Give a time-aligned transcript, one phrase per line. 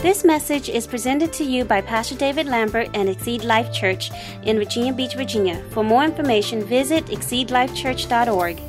[0.00, 4.12] This message is presented to you by Pastor David Lambert and Exceed Life Church
[4.44, 5.60] in Virginia Beach, Virginia.
[5.70, 8.60] For more information, visit exceedlifechurch.org.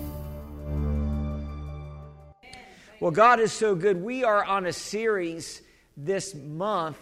[2.99, 4.01] Well, God is so good.
[4.01, 5.61] We are on a series
[5.95, 6.97] this month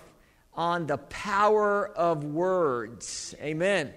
[0.54, 3.34] on the power of words.
[3.42, 3.94] Amen.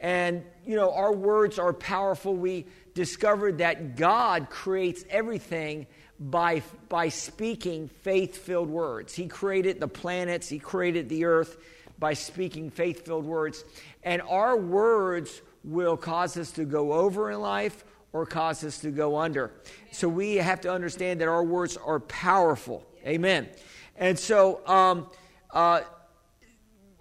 [0.00, 2.34] And, you know, our words are powerful.
[2.34, 5.86] We discovered that God creates everything
[6.20, 9.14] by, by speaking faith filled words.
[9.14, 11.56] He created the planets, He created the earth
[11.98, 13.64] by speaking faith filled words.
[14.02, 18.90] And our words will cause us to go over in life or cause us to
[18.90, 19.52] go under.
[19.90, 22.86] So we have to understand that our words are powerful.
[23.06, 23.48] Amen.
[23.96, 25.10] And so um,
[25.52, 25.80] uh,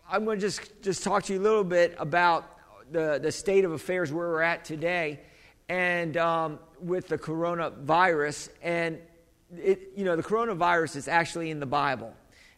[0.09, 2.57] I'm going to just, just talk to you a little bit about
[2.91, 5.19] the, the state of affairs where we're at today
[5.69, 8.49] and um, with the coronavirus.
[8.61, 8.99] And,
[9.55, 12.13] it, you know, the coronavirus is actually in the Bible.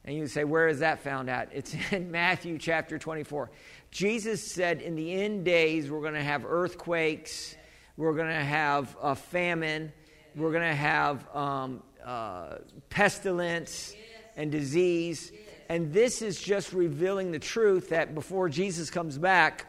[0.05, 1.49] And you say, where is that found at?
[1.54, 3.51] It's in Matthew chapter 24.
[3.91, 7.55] Jesus said, in the end days, we're going to have earthquakes,
[7.98, 9.91] we're going to have a famine,
[10.35, 12.55] we're going to have um, uh,
[12.90, 13.93] pestilence
[14.35, 15.31] and disease.
[15.68, 19.65] And this is just revealing the truth that before Jesus comes back,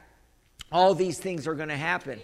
[0.70, 2.20] all these things are going to happen.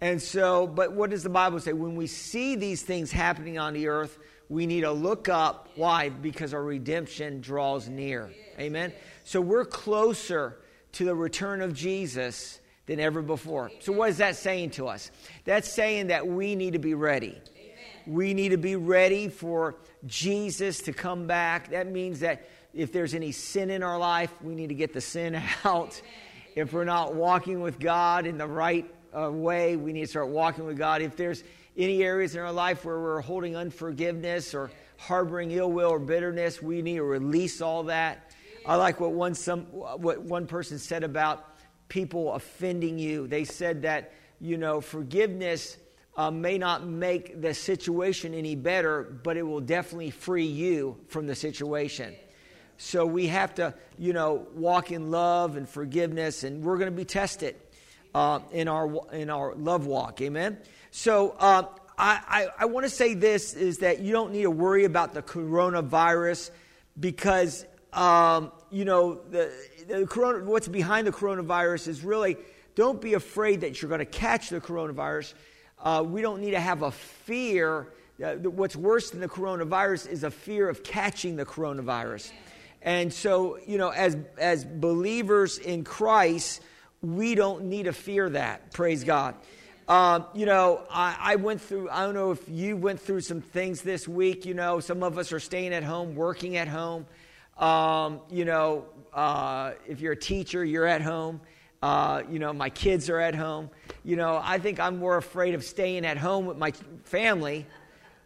[0.00, 1.72] And so, but what does the Bible say?
[1.72, 5.68] When we see these things happening on the earth, we need to look up.
[5.74, 6.10] Why?
[6.10, 8.30] Because our redemption draws near.
[8.58, 8.92] Amen.
[9.24, 10.58] So we're closer
[10.92, 13.70] to the return of Jesus than ever before.
[13.80, 15.10] So, what is that saying to us?
[15.44, 17.38] That's saying that we need to be ready.
[18.06, 19.74] We need to be ready for
[20.06, 21.70] Jesus to come back.
[21.70, 25.00] That means that if there's any sin in our life, we need to get the
[25.00, 26.00] sin out.
[26.54, 29.76] If we're not walking with God in the right uh, way.
[29.76, 31.02] We need to start walking with God.
[31.02, 31.42] If there's
[31.76, 36.60] any areas in our life where we're holding unforgiveness or harboring ill will or bitterness,
[36.60, 38.32] we need to release all that.
[38.64, 41.56] I like what one, some, what one person said about
[41.88, 43.26] people offending you.
[43.26, 45.76] They said that, you know, forgiveness
[46.16, 51.26] uh, may not make the situation any better, but it will definitely free you from
[51.26, 52.14] the situation.
[52.78, 56.96] So we have to, you know, walk in love and forgiveness, and we're going to
[56.96, 57.56] be tested
[58.16, 60.22] uh, in, our, in our love walk.
[60.22, 60.56] Amen?
[60.90, 61.64] So uh,
[61.98, 65.12] I, I, I want to say this is that you don't need to worry about
[65.12, 66.50] the coronavirus
[66.98, 69.52] because, um, you know, the,
[69.86, 72.38] the corona, what's behind the coronavirus is really
[72.74, 75.34] don't be afraid that you're going to catch the coronavirus.
[75.78, 77.88] Uh, we don't need to have a fear.
[78.24, 82.32] Uh, what's worse than the coronavirus is a fear of catching the coronavirus.
[82.80, 86.62] And so, you know, as, as believers in Christ,
[87.14, 88.72] we don't need to fear that.
[88.72, 89.34] Praise God.
[89.88, 93.40] Um, you know, I, I, went through, I don't know if you went through some
[93.40, 94.44] things this week.
[94.44, 97.06] You know, some of us are staying at home, working at home.
[97.56, 101.40] Um, you know, uh, if you're a teacher, you're at home.
[101.80, 103.70] Uh, you know, my kids are at home.
[104.02, 106.72] You know, I think I'm more afraid of staying at home with my
[107.04, 107.64] family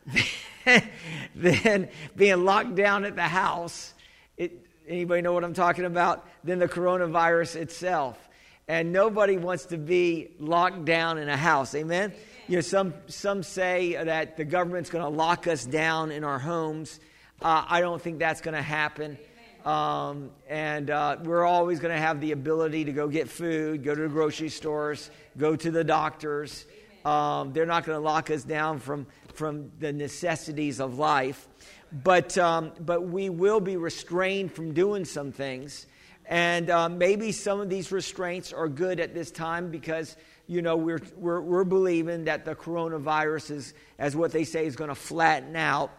[1.34, 3.92] than being locked down at the house.
[4.38, 6.26] It, anybody know what I'm talking about?
[6.42, 8.29] Than the coronavirus itself
[8.68, 11.74] and nobody wants to be locked down in a house.
[11.74, 12.12] Amen?
[12.46, 16.38] You know, some, some say that the government's going to lock us down in our
[16.38, 17.00] homes.
[17.42, 19.18] Uh, I don't think that's going to happen.
[19.64, 23.94] Um, and uh, we're always going to have the ability to go get food, go
[23.94, 26.64] to the grocery stores, go to the doctors.
[27.04, 31.46] Um, they're not going to lock us down from, from the necessities of life.
[31.92, 35.86] But, um, but we will be restrained from doing some things.
[36.30, 40.76] And uh, maybe some of these restraints are good at this time because, you know,
[40.76, 44.94] we're, we're, we're believing that the coronavirus is, as what they say, is going to
[44.94, 45.90] flatten out.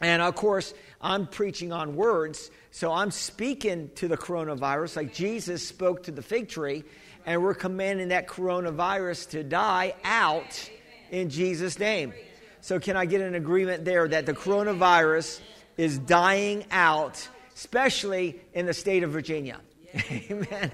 [0.00, 5.66] And of course, I'm preaching on words, so I'm speaking to the coronavirus like Jesus
[5.66, 6.84] spoke to the fig tree,
[7.24, 10.70] and we're commanding that coronavirus to die out
[11.10, 12.12] in Jesus' name.
[12.60, 15.40] So, can I get an agreement there that the coronavirus
[15.76, 19.58] is dying out especially in the state of Virginia.
[20.30, 20.70] Amen.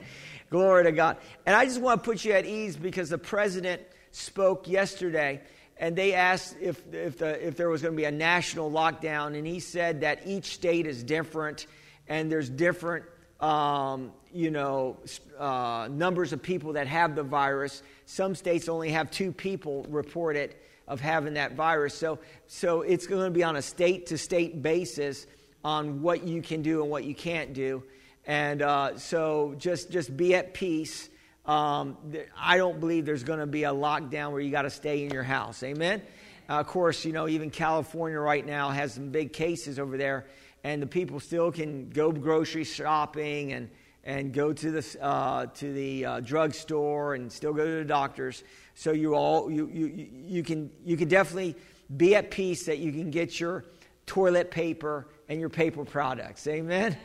[0.50, 1.17] Glory to God.
[1.46, 3.81] And I just want to put you at ease because the president
[4.11, 5.40] spoke yesterday
[5.79, 9.38] and they asked if, if, the, if there was going to be a national lockdown.
[9.38, 11.67] And he said that each state is different
[12.08, 13.05] and there's different
[13.40, 14.99] um, you know,
[15.38, 17.82] uh, numbers of people that have the virus.
[18.06, 20.56] Some states only have two people reported
[20.88, 21.94] of having that virus.
[21.94, 22.19] So,
[22.49, 25.26] so it's going to be on a state to state basis
[25.64, 27.82] on what you can do and what you can't do.
[28.26, 31.09] And uh, so just, just be at peace.
[31.44, 31.97] Um,
[32.38, 35.11] I don't believe there's going to be a lockdown where you got to stay in
[35.11, 35.62] your house.
[35.62, 36.03] Amen?
[36.49, 40.26] Uh, of course, you know, even California right now has some big cases over there,
[40.64, 43.70] and the people still can go grocery shopping and,
[44.05, 48.44] and go to the, uh, to the uh, drugstore and still go to the doctors.
[48.75, 51.56] So you all you, you, you, can, you can definitely
[51.97, 53.65] be at peace that you can get your
[54.06, 56.46] toilet paper and your paper products.
[56.46, 56.96] Amen?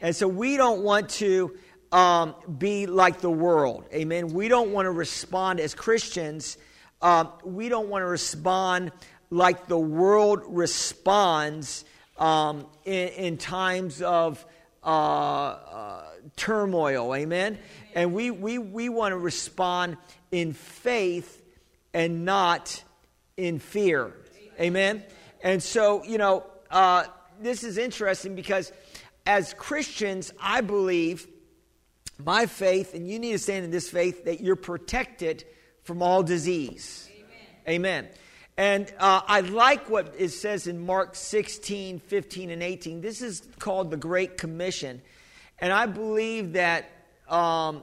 [0.00, 1.56] And so we don't want to
[1.92, 3.84] um, be like the world.
[3.94, 4.34] Amen?
[4.34, 6.58] We don't want to respond as Christians
[7.04, 8.90] um, we don't want to respond
[9.28, 11.84] like the world responds
[12.16, 14.42] um, in, in, times of
[14.82, 16.04] uh, uh,
[16.34, 17.14] turmoil.
[17.14, 17.58] Amen?
[17.94, 19.98] And we, we, we want to respond
[20.30, 21.42] in faith
[21.92, 22.82] and not
[23.36, 24.14] in fear.
[24.58, 25.02] Amen?
[25.42, 27.04] And so, you know, uh,
[27.40, 28.72] this is interesting because
[29.26, 31.26] as Christians, I believe
[32.18, 35.44] my faith, and you need to stand in this faith, that you're protected
[35.82, 37.08] from all disease.
[37.66, 38.04] Amen.
[38.04, 38.08] Amen.
[38.56, 43.00] And uh, I like what it says in Mark 16, 15, and 18.
[43.00, 45.02] This is called the Great Commission.
[45.58, 46.88] And I believe that,
[47.28, 47.82] um,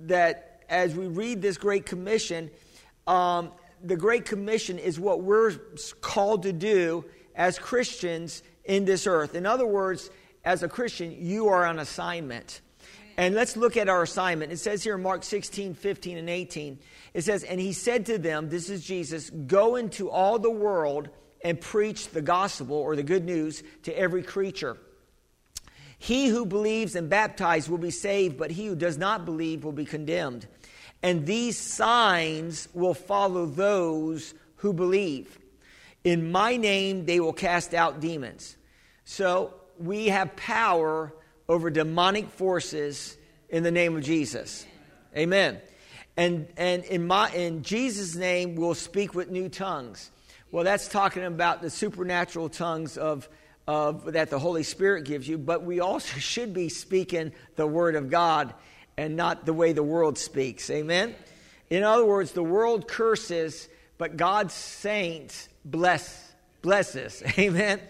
[0.00, 2.50] that as we read this Great Commission,
[3.06, 3.52] um,
[3.82, 5.52] the Great Commission is what we're
[6.00, 7.04] called to do
[7.36, 9.34] as Christians in this earth.
[9.34, 10.10] In other words,
[10.44, 12.60] as a Christian, you are on assignment.
[13.16, 14.52] And let's look at our assignment.
[14.52, 16.78] It says here in Mark 16, 15, and 18,
[17.12, 21.08] it says, And he said to them, This is Jesus, go into all the world
[21.42, 24.76] and preach the gospel or the good news to every creature.
[25.98, 29.72] He who believes and baptized will be saved, but he who does not believe will
[29.72, 30.46] be condemned.
[31.02, 35.40] And these signs will follow those who believe.
[36.04, 38.56] In my name they will cast out demons.
[39.10, 41.12] So we have power
[41.48, 43.16] over demonic forces
[43.48, 44.64] in the name of Jesus.
[45.16, 45.60] Amen.
[46.16, 50.12] And, and in, my, in Jesus' name, we'll speak with new tongues.
[50.52, 53.28] Well, that's talking about the supernatural tongues of,
[53.66, 57.96] of, that the Holy Spirit gives you, but we also should be speaking the Word
[57.96, 58.54] of God
[58.96, 60.70] and not the way the world speaks.
[60.70, 61.16] Amen?
[61.68, 63.68] In other words, the world curses,
[63.98, 67.24] but God's saints bless, blesses.
[67.40, 67.80] Amen?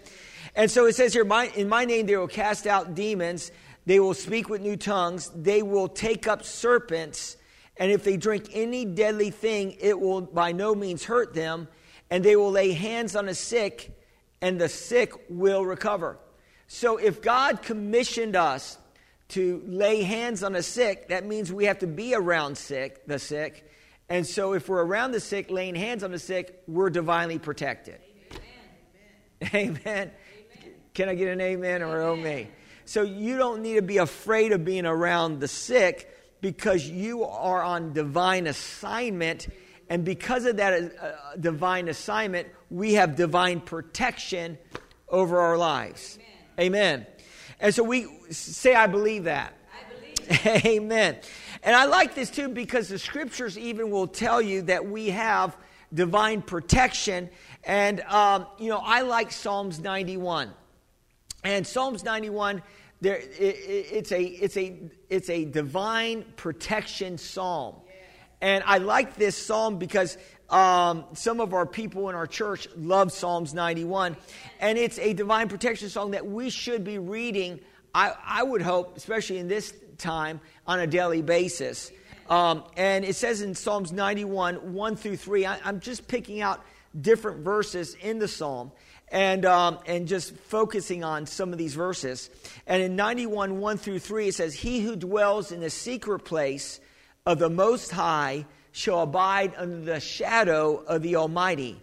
[0.55, 3.51] And so it says here, my, in my name they will cast out demons,
[3.85, 7.37] they will speak with new tongues, they will take up serpents,
[7.77, 11.67] and if they drink any deadly thing, it will by no means hurt them,
[12.09, 13.97] and they will lay hands on the sick,
[14.41, 16.19] and the sick will recover.
[16.67, 18.77] So if God commissioned us
[19.29, 23.17] to lay hands on the sick, that means we have to be around sick, the
[23.17, 23.65] sick.
[24.09, 27.99] And so if we're around the sick, laying hands on the sick, we're divinely protected.
[29.53, 29.79] Amen.
[29.85, 30.11] Amen.
[30.93, 32.49] Can I get an amen or oh me?
[32.85, 36.09] So you don't need to be afraid of being around the sick
[36.41, 39.47] because you are on divine assignment.
[39.89, 44.57] And because of that uh, divine assignment, we have divine protection
[45.07, 46.17] over our lives.
[46.59, 46.75] Amen.
[46.75, 47.07] Amen.
[47.59, 49.53] And so we say, I believe that.
[49.73, 51.17] I believe Amen.
[51.63, 55.55] And I like this too because the scriptures even will tell you that we have
[55.93, 57.29] divine protection.
[57.63, 60.51] And, um, you know, I like Psalms 91.
[61.43, 62.61] And Psalms 91,
[63.01, 64.79] there, it, it's, a, it's, a,
[65.09, 67.75] it's a divine protection psalm.
[68.41, 70.17] And I like this psalm because
[70.49, 74.17] um, some of our people in our church love Psalms 91.
[74.59, 77.59] And it's a divine protection song that we should be reading,
[77.93, 81.91] I, I would hope, especially in this time, on a daily basis.
[82.29, 86.63] Um, and it says in Psalms 91, 1 through 3, I, I'm just picking out
[86.99, 88.71] different verses in the psalm
[89.11, 92.29] and, um, and just focusing on some of these verses.
[92.65, 96.79] And in 91, 1 through 3, it says, He who dwells in the secret place
[97.25, 101.81] of the Most High shall abide under the shadow of the Almighty.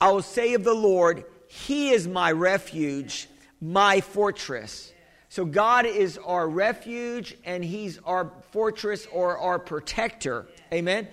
[0.00, 3.28] I will say of the Lord, He is my refuge,
[3.60, 4.92] my fortress.
[5.28, 10.46] So God is our refuge and He's our fortress or our protector.
[10.72, 11.06] Amen.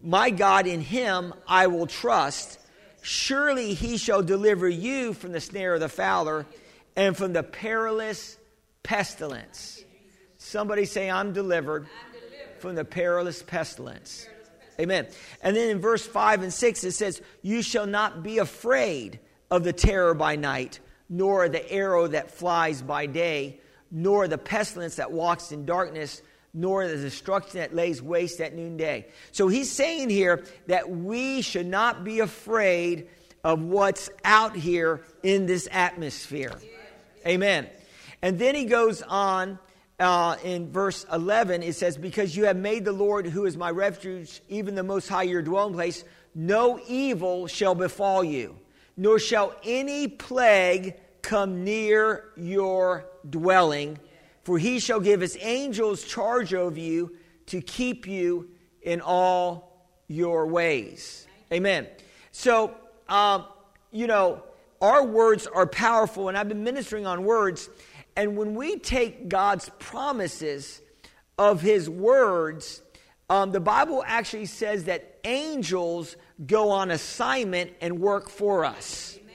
[0.00, 2.58] My God, in Him I will trust.
[3.02, 6.46] Surely he shall deliver you from the snare of the fowler
[6.96, 8.36] and from the perilous
[8.82, 9.82] pestilence.
[10.36, 12.60] Somebody say, I'm delivered, I'm delivered.
[12.60, 14.26] from the perilous pestilence.
[14.80, 15.06] Amen.
[15.42, 19.18] And then in verse 5 and 6, it says, You shall not be afraid
[19.50, 20.78] of the terror by night,
[21.08, 26.22] nor the arrow that flies by day, nor the pestilence that walks in darkness,
[26.54, 29.06] nor the destruction that lays waste at noonday.
[29.32, 33.08] So he's saying here that we should not be afraid
[33.44, 36.58] of what's out here in this atmosphere.
[37.26, 37.68] Amen.
[38.22, 39.58] And then he goes on
[40.00, 41.62] uh, in verse 11.
[41.62, 45.08] It says, Because you have made the Lord, who is my refuge, even the Most
[45.08, 48.58] High, your dwelling place, no evil shall befall you,
[48.96, 53.98] nor shall any plague come near your dwelling,
[54.48, 57.14] for he shall give his angels charge over you
[57.44, 58.48] to keep you
[58.80, 61.26] in all your ways.
[61.52, 61.86] Amen.
[62.32, 62.74] So,
[63.10, 63.44] um,
[63.92, 64.42] you know,
[64.80, 67.68] our words are powerful, and I've been ministering on words.
[68.16, 70.80] And when we take God's promises
[71.36, 72.80] of his words,
[73.28, 79.18] um, the Bible actually says that angels go on assignment and work for us.
[79.20, 79.28] Amen.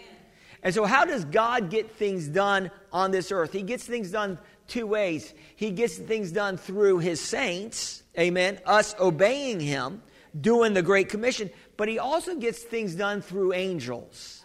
[0.63, 3.53] And so, how does God get things done on this earth?
[3.53, 5.33] He gets things done two ways.
[5.55, 10.01] He gets things done through his saints, amen, us obeying him,
[10.39, 14.43] doing the Great Commission, but he also gets things done through angels.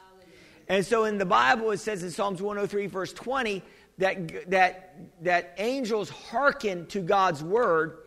[0.68, 3.62] And so in the Bible, it says in Psalms 103, verse 20,
[3.98, 7.98] that, that, that angels hearken to God's word,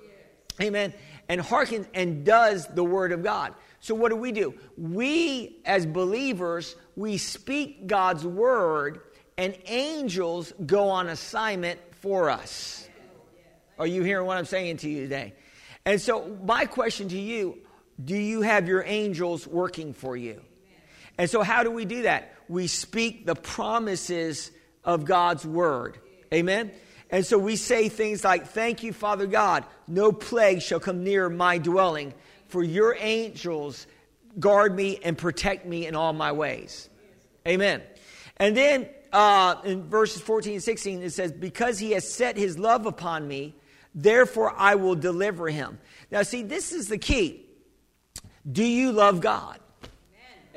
[0.61, 0.93] amen,
[1.27, 3.53] and hearken and does the word of God.
[3.79, 4.53] So what do we do?
[4.77, 9.01] We, as believers, we speak God's word,
[9.37, 12.87] and angels go on assignment for us.
[13.79, 15.33] Are you hearing what I'm saying to you today?
[15.85, 17.57] And so, my question to you
[18.03, 20.41] do you have your angels working for you?
[21.17, 22.35] And so, how do we do that?
[22.47, 24.51] We speak the promises
[24.83, 25.99] of God's word.
[26.33, 26.71] Amen?
[27.09, 31.29] And so we say things like, Thank you, Father God, no plague shall come near
[31.29, 32.13] my dwelling,
[32.47, 33.85] for your angels
[34.39, 36.89] guard me and protect me in all my ways.
[37.47, 37.81] Amen.
[38.37, 42.57] And then uh, in verses 14 and 16, it says, Because he has set his
[42.57, 43.55] love upon me,
[43.93, 45.79] therefore I will deliver him.
[46.11, 47.45] Now, see, this is the key.
[48.49, 49.59] Do you love God?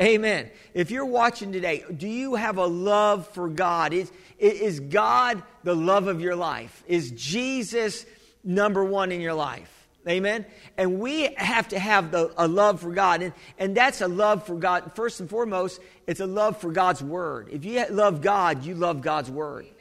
[0.01, 0.15] Amen.
[0.15, 0.51] Amen.
[0.73, 3.93] If you're watching today, do you have a love for God?
[3.93, 6.83] Is, is God the love of your life?
[6.87, 8.07] Is Jesus
[8.43, 9.84] number one in your life?
[10.07, 10.45] Amen.
[10.77, 13.23] And we have to have the, a love for God.
[13.23, 14.93] And, and that's a love for God.
[14.95, 17.49] First and foremost, it's a love for God's word.
[17.51, 19.65] If you love God, you love God's word.
[19.65, 19.75] Amen.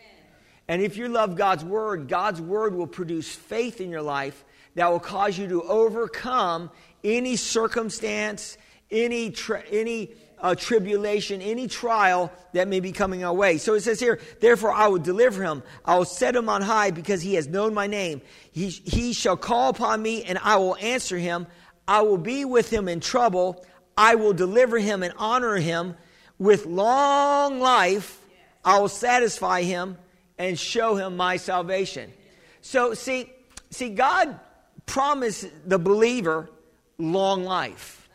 [0.69, 4.89] And if you love God's word, God's word will produce faith in your life that
[4.89, 6.71] will cause you to overcome
[7.03, 8.57] any circumstance,
[8.89, 10.11] any, tra- any
[10.43, 13.57] uh, tribulation, any trial that may be coming our way.
[13.57, 15.63] So it says here, therefore I will deliver him.
[15.85, 18.21] I will set him on high because he has known my name.
[18.51, 21.47] He, he shall call upon me and I will answer him.
[21.87, 23.65] I will be with him in trouble.
[23.97, 25.95] I will deliver him and honor him.
[26.37, 28.19] With long life,
[28.65, 29.97] I will satisfy him
[30.37, 32.11] and show him my salvation.
[32.59, 33.31] So see,
[33.69, 34.39] see, God
[34.85, 36.49] promised the believer
[36.97, 38.09] long life.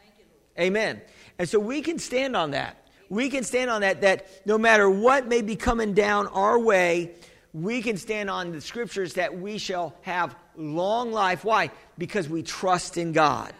[0.59, 1.01] Amen.
[1.38, 2.76] And so we can stand on that.
[3.09, 7.12] We can stand on that, that no matter what may be coming down our way,
[7.54, 11.45] we can stand on the scriptures that we shall have long life.
[11.45, 11.71] Why?
[11.97, 13.52] Because we trust in God.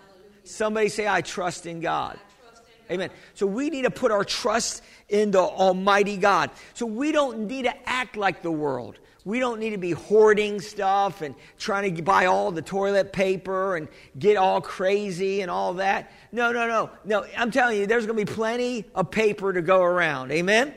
[0.44, 2.18] Somebody say, I trust in God.
[2.90, 3.11] Amen.
[3.35, 6.50] So we need to put our trust in the Almighty God.
[6.75, 8.99] So we don't need to act like the world.
[9.28, 13.76] We don't need to be hoarding stuff and trying to buy all the toilet paper
[13.76, 13.87] and
[14.18, 16.11] get all crazy and all that.
[16.32, 16.88] No, no, no.
[17.04, 20.32] No, I'm telling you, there's going to be plenty of paper to go around.
[20.32, 20.68] Amen?
[20.68, 20.75] Amen?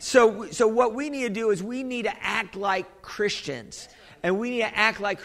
[0.00, 3.88] So, so what we need to do is we need to act like Christians.
[4.22, 5.20] And we need to act like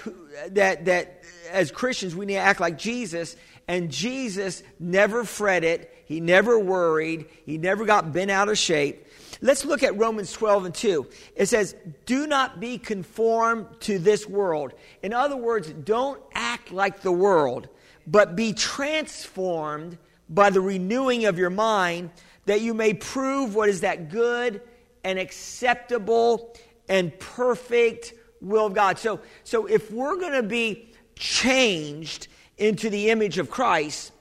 [0.51, 3.35] that, that as Christians, we need to act like Jesus.
[3.67, 9.05] And Jesus never fretted, he never worried, he never got bent out of shape.
[9.43, 11.05] Let's look at Romans 12 and 2.
[11.35, 14.71] It says, Do not be conformed to this world.
[15.03, 17.67] In other words, don't act like the world,
[18.07, 19.97] but be transformed
[20.29, 22.11] by the renewing of your mind,
[22.45, 24.61] that you may prove what is that good
[25.03, 26.55] and acceptable
[26.87, 28.97] and perfect will of God.
[28.97, 34.13] So, so if we're going to be changed into the image of Christ,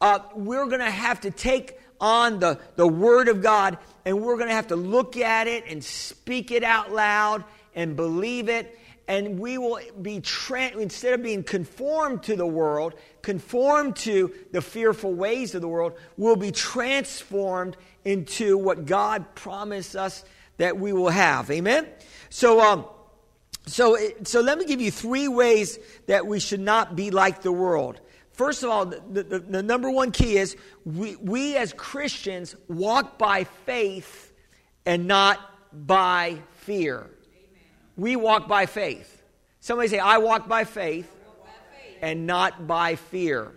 [0.00, 4.36] uh, we're going to have to take on the, the Word of God, and we're
[4.36, 8.78] going to have to look at it and speak it out loud and believe it.
[9.06, 14.60] And we will be, tra- instead of being conformed to the world, conformed to the
[14.60, 20.24] fearful ways of the world, we'll be transformed into what God promised us
[20.58, 21.50] that we will have.
[21.50, 21.86] Amen?
[22.28, 22.84] So, um,
[23.66, 27.52] so, so let me give you three ways that we should not be like the
[27.52, 28.00] world.
[28.38, 33.18] First of all, the, the, the, number one key is we, we as Christians walk
[33.18, 34.32] by faith
[34.86, 35.40] and not
[35.72, 36.98] by fear.
[37.00, 37.10] Amen.
[37.96, 39.24] We walk by faith.
[39.58, 41.50] Somebody say, I walk by faith, walk by
[41.82, 41.98] faith.
[42.00, 43.42] and not by fear.
[43.42, 43.54] Not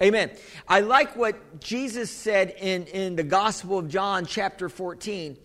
[0.00, 0.32] by Amen.
[0.66, 5.36] I like what Jesus said in, in the Gospel of John, chapter 14.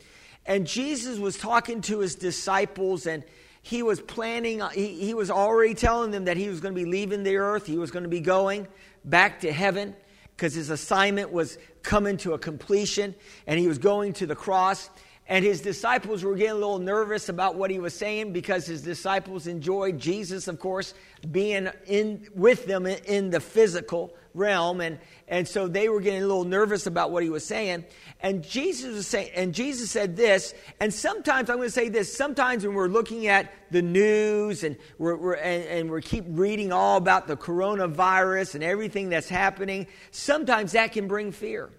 [0.47, 3.23] And Jesus was talking to his disciples and
[3.63, 6.79] he was planning, uh, he, he was already telling them that he was going to
[6.79, 8.67] be leaving the earth, he was going to be going
[9.03, 9.95] back to heaven.
[10.35, 13.15] because his assignment was coming to a completion
[13.47, 14.89] and he was going to the cross.
[15.27, 18.81] And his disciples were getting a little nervous about what he was saying because his
[18.81, 20.93] disciples enjoyed Jesus, of course,
[21.31, 24.81] being in with them in the physical realm.
[24.81, 27.85] And, and so they were getting a little nervous about what he was saying.
[28.21, 32.15] And Jesus was saying, and Jesus said this, and sometimes I'm going to say this,
[32.15, 36.71] sometimes when we're looking at the news and we're, we're and, and we keep reading
[36.71, 41.69] all about the coronavirus and everything that's happening, sometimes that can bring fear.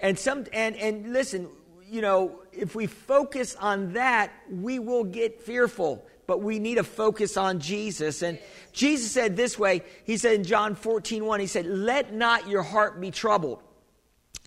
[0.00, 1.48] And some and and listen,
[1.88, 6.06] you know, if we focus on that, we will get fearful.
[6.26, 8.20] But we need to focus on Jesus.
[8.22, 8.38] And
[8.76, 12.62] Jesus said this way He said in John 14, 1, He said, Let not your
[12.62, 13.62] heart be troubled.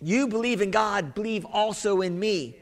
[0.02, 2.56] You believe in God, believe also in me.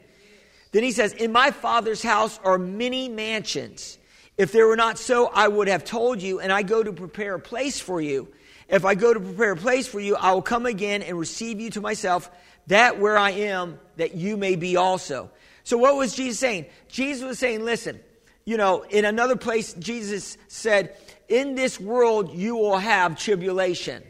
[0.72, 3.98] Then he says, In my Father's house are many mansions.
[4.38, 7.34] If there were not so, I would have told you, and I go to prepare
[7.34, 8.28] a place for you.
[8.68, 11.60] If I go to prepare a place for you, I will come again and receive
[11.60, 12.30] you to myself,
[12.68, 15.30] that where I am, that you may be also.
[15.64, 16.64] So, what was Jesus saying?
[16.88, 18.00] Jesus was saying, listen,
[18.46, 20.96] you know, in another place, Jesus said,
[21.28, 24.02] In this world you will have tribulation.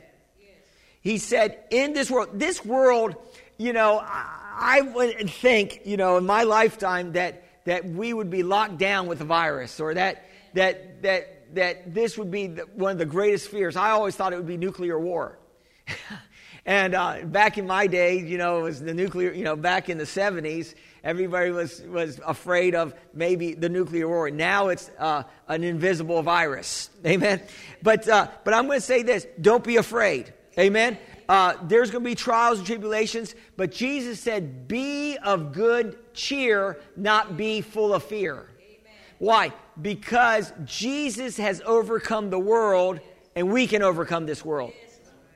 [1.01, 3.17] He said, In this world, this world,
[3.57, 8.43] you know, I would think, you know, in my lifetime that, that we would be
[8.43, 12.99] locked down with a virus or that, that, that, that this would be one of
[12.99, 13.77] the greatest fears.
[13.77, 15.39] I always thought it would be nuclear war.
[16.69, 19.89] And uh, back in my day, you know, it was the nuclear, you know, back
[19.89, 20.75] in the 70s,
[21.05, 24.31] everybody was, was afraid of maybe the nuclear war.
[24.31, 26.91] Now it's uh, an invisible virus.
[27.07, 27.41] Amen.
[27.83, 30.33] But, uh, but I'm going to say this don't be afraid.
[30.59, 30.99] Amen.
[31.29, 36.81] Uh, there's going to be trials and tribulations, but Jesus said, Be of good cheer,
[36.97, 38.49] not be full of fear.
[38.59, 38.93] Amen.
[39.19, 39.53] Why?
[39.81, 43.01] Because Jesus has overcome the world,
[43.37, 44.73] and we can overcome this world.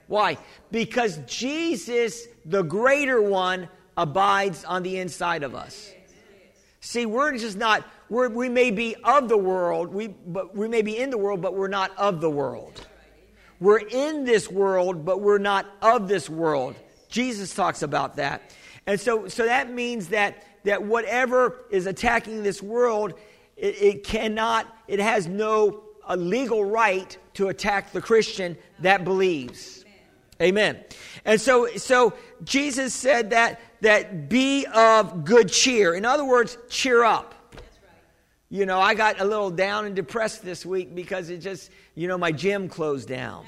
[0.09, 0.39] Why?
[0.71, 5.93] Because Jesus, the greater one, abides on the inside of us.
[6.81, 10.83] See, we're just not, we're, we may be of the world, we, but we may
[10.83, 12.87] be in the world, but we're not of the world.
[13.61, 16.75] We're in this world, but we're not of this world.
[17.09, 18.53] Jesus talks about that.
[18.87, 23.15] And so, so that means that, that whatever is attacking this world,
[23.57, 29.85] it, it cannot, it has no a legal right to attack the Christian that believes.
[30.41, 30.83] Amen.
[31.25, 35.95] And so, so Jesus said that, that be of good cheer.
[35.95, 37.35] In other words, cheer up.
[38.49, 42.07] You know, I got a little down and depressed this week because it just, you
[42.07, 43.45] know, my gym closed down.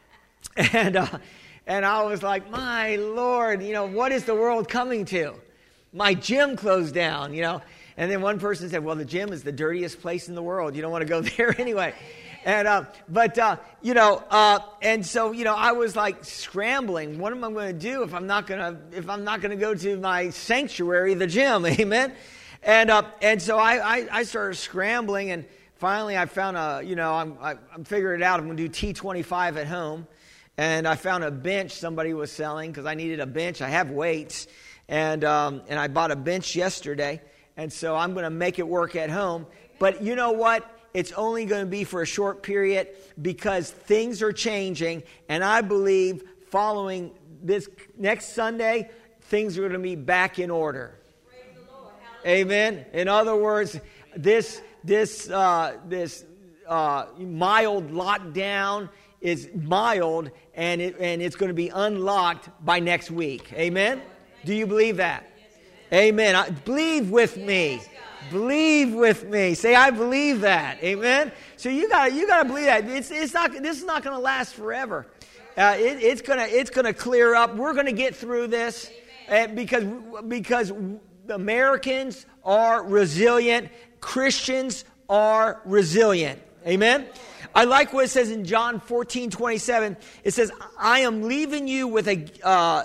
[0.72, 1.06] and, uh,
[1.66, 5.34] and I was like, my Lord, you know, what is the world coming to?
[5.92, 7.62] My gym closed down, you know.
[7.96, 10.74] And then one person said, well, the gym is the dirtiest place in the world.
[10.74, 11.94] You don't want to go there anyway.
[12.44, 17.18] And uh, but uh, you know, uh, and so you know, I was like scrambling.
[17.18, 19.50] What am I going to do if I'm not going to if I'm not going
[19.50, 21.66] to go to my sanctuary, the gym?
[21.66, 22.14] Amen.
[22.62, 25.44] And uh, and so I, I, I started scrambling, and
[25.76, 28.40] finally I found a you know I'm I, I'm figuring it out.
[28.40, 30.06] I'm going to do T25 at home,
[30.56, 33.60] and I found a bench somebody was selling because I needed a bench.
[33.60, 34.46] I have weights,
[34.88, 37.20] and um, and I bought a bench yesterday,
[37.58, 39.46] and so I'm going to make it work at home.
[39.78, 40.79] But you know what?
[40.92, 42.88] It's only going to be for a short period
[43.20, 45.02] because things are changing.
[45.28, 48.90] And I believe following this next Sunday,
[49.22, 50.94] things are going to be back in order.
[52.26, 52.84] Amen.
[52.92, 53.80] In other words,
[54.14, 56.24] this this uh, this
[56.68, 63.10] uh, mild lockdown is mild, and it, and it's going to be unlocked by next
[63.10, 63.52] week.
[63.54, 64.02] Amen.
[64.44, 65.30] Do you believe that?
[65.92, 66.34] Amen.
[66.34, 67.80] I, believe with me.
[68.30, 69.54] Believe with me.
[69.54, 70.82] Say, I believe that.
[70.82, 71.32] Amen.
[71.56, 72.88] So you got you got to believe that.
[72.88, 73.52] It's, it's not.
[73.52, 75.06] This is not going to last forever.
[75.56, 77.56] Uh, it, it's gonna it's gonna clear up.
[77.56, 78.90] We're gonna get through this
[79.28, 79.84] uh, because
[80.28, 80.72] because
[81.28, 83.68] Americans are resilient.
[84.00, 86.40] Christians are resilient.
[86.66, 87.06] Amen.
[87.54, 89.96] I like what it says in John 14, 27.
[90.22, 92.84] It says, I am leaving you with a, uh,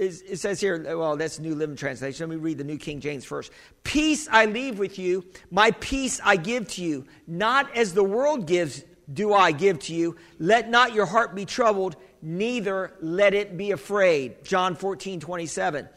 [0.00, 2.28] it says here, well, that's New Living Translation.
[2.28, 3.52] Let me read the New King James first.
[3.84, 7.04] Peace I leave with you, my peace I give to you.
[7.26, 8.82] Not as the world gives,
[9.12, 10.16] do I give to you.
[10.38, 14.42] Let not your heart be troubled, neither let it be afraid.
[14.44, 15.88] John 14, 27.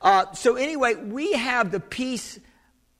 [0.00, 2.40] Uh, so, anyway, we have the peace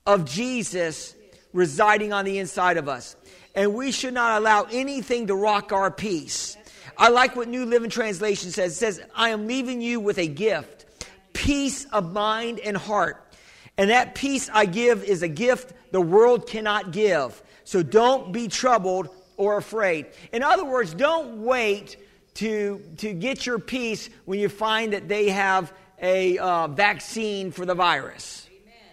[0.06, 1.16] of Jesus
[1.52, 3.16] residing on the inside of us.
[3.54, 6.56] And we should not allow anything to rock our peace.
[6.96, 8.72] I like what New Living Translation says.
[8.72, 10.86] It says, I am leaving you with a gift,
[11.32, 13.34] peace of mind and heart.
[13.76, 17.42] And that peace I give is a gift the world cannot give.
[17.64, 20.06] So don't be troubled or afraid.
[20.32, 21.96] In other words, don't wait
[22.34, 27.64] to, to get your peace when you find that they have a uh, vaccine for
[27.64, 28.48] the virus.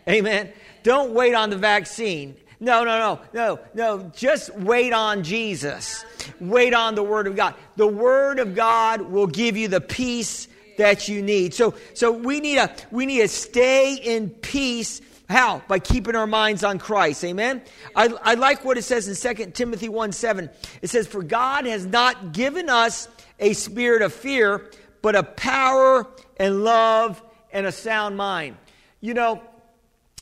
[0.07, 0.25] Amen.
[0.25, 0.53] Amen.
[0.83, 2.35] Don't wait on the vaccine.
[2.59, 4.11] No, no, no, no, no.
[4.15, 6.03] Just wait on Jesus.
[6.41, 7.55] Wait on the Word of God.
[7.77, 11.53] The Word of God will give you the peace that you need.
[11.53, 15.01] So, so we need a we need to stay in peace.
[15.29, 15.61] How?
[15.67, 17.23] By keeping our minds on Christ.
[17.23, 17.61] Amen.
[17.95, 20.49] I, I like what it says in 2 Timothy 1 7.
[20.81, 23.07] It says, For God has not given us
[23.39, 24.69] a spirit of fear,
[25.01, 27.21] but a power and love
[27.53, 28.57] and a sound mind.
[29.01, 29.41] You know,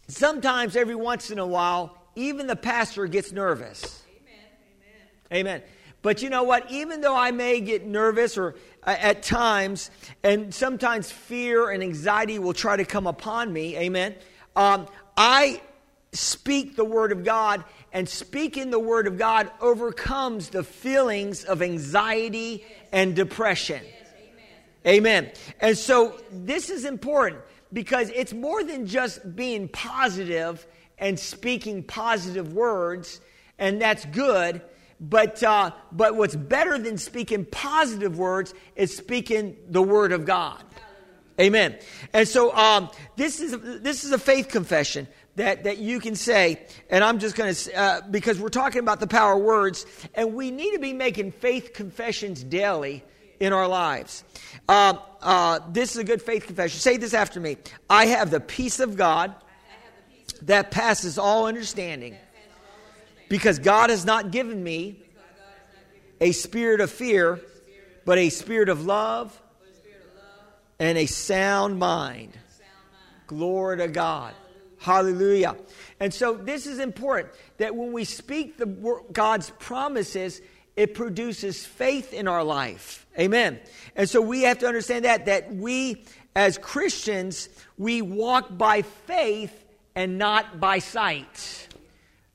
[0.08, 4.04] sometimes every once in a while, even the pastor gets nervous.
[5.32, 5.40] Amen.
[5.40, 5.62] Amen.
[6.02, 6.72] But you know what?
[6.72, 9.92] Even though I may get nervous or uh, at times,
[10.24, 14.16] and sometimes fear and anxiety will try to come upon me, amen.
[14.56, 15.62] Um, I
[16.12, 21.62] speak the word of God, and speaking the word of God overcomes the feelings of
[21.62, 23.82] anxiety and depression.
[23.84, 24.10] Yes,
[24.86, 25.24] amen.
[25.26, 25.32] amen.
[25.60, 27.42] And so this is important
[27.74, 30.66] because it's more than just being positive
[30.98, 33.22] and speaking positive words,
[33.58, 34.62] and that's good.
[35.00, 40.64] But, uh, but what's better than speaking positive words is speaking the word of God.
[41.40, 41.78] Amen.
[42.14, 46.66] And so um, this is this is a faith confession that that you can say,
[46.90, 50.34] and I'm just going to uh, because we're talking about the power of words, and
[50.34, 53.04] we need to be making faith confessions daily
[53.40, 54.24] in our lives.
[54.68, 56.80] Uh, uh, this is a good faith confession.
[56.80, 57.58] Say this after me.
[57.88, 59.36] I have the peace of God
[60.44, 62.16] that passes all understanding.
[63.30, 65.02] Because God has not given me
[66.22, 67.42] a spirit of fear,
[68.06, 69.40] but a spirit of love
[70.80, 72.38] and a sound mind.
[73.28, 74.34] Glory to God.
[74.80, 75.58] Hallelujah.
[76.00, 80.42] And so this is important that when we speak the God's promises,
[80.76, 83.06] it produces faith in our life.
[83.20, 83.60] Amen.
[83.96, 89.66] And so we have to understand that that we as Christians, we walk by faith
[89.98, 91.68] and not by sight.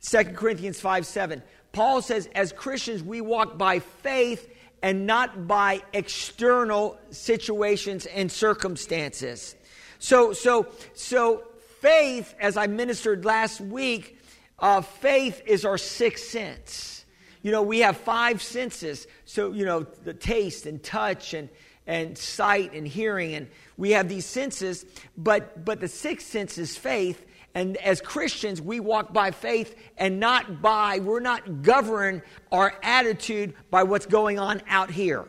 [0.02, 1.42] 2 Corinthians 5 7.
[1.70, 9.54] Paul says, as Christians, we walk by faith and not by external situations and circumstances.
[10.00, 11.44] So, so, so
[11.80, 14.18] faith, as I ministered last week,
[14.58, 17.04] uh, faith is our sixth sense.
[17.42, 19.06] You know, we have five senses.
[19.24, 21.48] So, you know, the taste and touch and,
[21.86, 24.84] and sight and hearing, and we have these senses,
[25.16, 30.18] but, but the sixth sense is faith, and as Christians, we walk by faith and
[30.18, 35.26] not by, we're not govern our attitude by what's going on out here.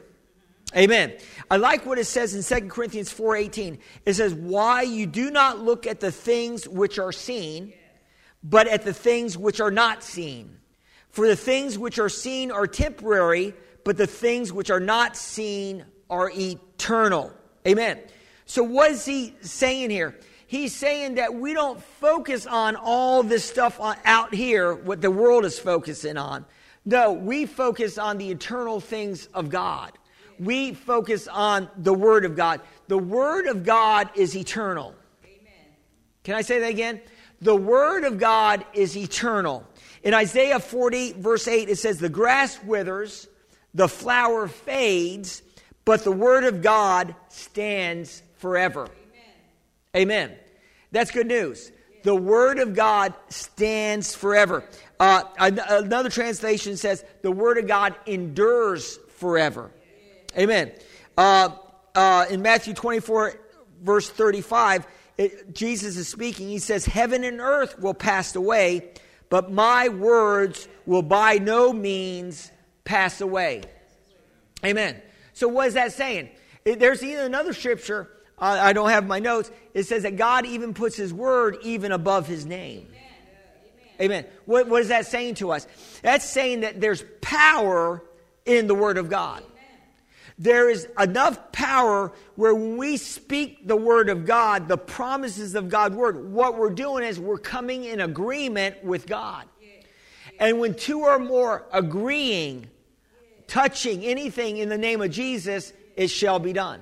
[0.75, 1.13] Amen.
[1.51, 3.77] I like what it says in 2 Corinthians 4:18.
[4.05, 7.73] It says, "Why you do not look at the things which are seen,
[8.43, 10.57] but at the things which are not seen.
[11.09, 15.85] For the things which are seen are temporary, but the things which are not seen
[16.09, 17.31] are eternal."
[17.67, 17.99] Amen.
[18.45, 20.17] So what is he saying here?
[20.53, 25.45] He's saying that we don't focus on all this stuff out here, what the world
[25.45, 26.45] is focusing on.
[26.85, 29.93] No, we focus on the eternal things of God.
[30.37, 32.61] We focus on the Word of God.
[32.87, 34.93] The Word of God is eternal.
[35.23, 35.53] Amen.
[36.23, 37.01] Can I say that again?
[37.41, 39.65] The Word of God is eternal.
[40.03, 43.27] In Isaiah 40, verse 8, it says, The grass withers,
[43.73, 45.41] the flower fades,
[45.83, 48.87] but the Word of God stands forever.
[49.95, 50.29] Amen.
[50.29, 50.37] Amen.
[50.93, 51.71] That's good news.
[52.03, 54.63] The Word of God stands forever.
[54.99, 59.71] Uh, another translation says, the Word of God endures forever.
[60.37, 60.71] Amen.
[61.17, 61.49] Uh,
[61.95, 63.33] uh, in Matthew 24,
[63.81, 64.85] verse 35,
[65.17, 66.47] it, Jesus is speaking.
[66.47, 68.91] He says, Heaven and earth will pass away,
[69.29, 72.51] but my words will by no means
[72.83, 73.63] pass away.
[74.63, 75.01] Amen.
[75.33, 76.29] So, what is that saying?
[76.63, 79.51] There's even another scripture I don't have my notes.
[79.73, 82.87] It says that God even puts His word even above His name.
[84.01, 84.23] Amen.
[84.23, 84.25] Amen.
[84.45, 85.67] What, what is that saying to us?
[86.01, 88.03] That's saying that there's power
[88.45, 89.43] in the Word of God.
[90.39, 95.69] There is enough power where when we speak the Word of God, the promises of
[95.69, 99.45] God's Word, what we're doing is we're coming in agreement with God.
[100.39, 102.67] And when two or more agreeing,
[103.47, 106.81] touching anything in the name of Jesus, it shall be done.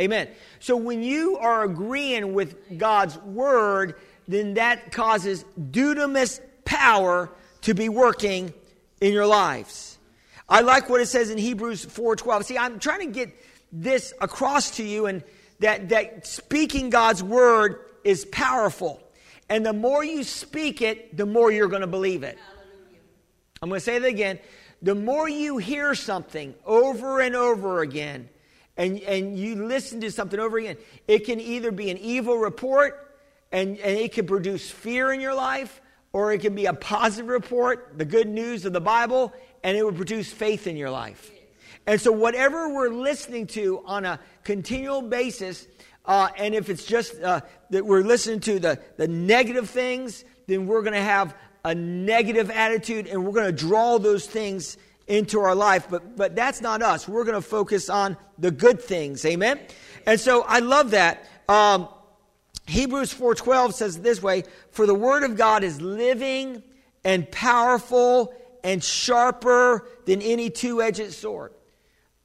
[0.00, 0.28] Amen.
[0.60, 7.30] So when you are agreeing with God's word, then that causes dunamis power
[7.62, 8.54] to be working
[9.00, 9.98] in your lives.
[10.48, 12.44] I like what it says in Hebrews 4:12.
[12.44, 13.30] See, I'm trying to get
[13.70, 15.22] this across to you and
[15.60, 19.02] that that speaking God's word is powerful.
[19.48, 22.38] And the more you speak it, the more you're going to believe it.
[23.60, 24.38] I'm going to say that again.
[24.82, 28.28] the more you hear something over and over again,
[28.80, 33.14] and, and you listen to something over again, it can either be an evil report
[33.52, 35.82] and, and it can produce fear in your life,
[36.14, 39.84] or it can be a positive report, the good news of the Bible, and it
[39.84, 41.30] will produce faith in your life.
[41.86, 45.66] And so, whatever we're listening to on a continual basis,
[46.06, 50.66] uh, and if it's just uh, that we're listening to the, the negative things, then
[50.66, 51.34] we're going to have
[51.66, 54.78] a negative attitude and we're going to draw those things
[55.10, 55.88] into our life.
[55.90, 57.08] But, but that's not us.
[57.08, 59.24] We're going to focus on the good things.
[59.26, 59.60] Amen?
[60.06, 61.28] And so I love that.
[61.48, 61.88] Um,
[62.66, 66.62] Hebrews 4:12 says this way, "For the word of God is living
[67.04, 71.52] and powerful and sharper than any two-edged sword,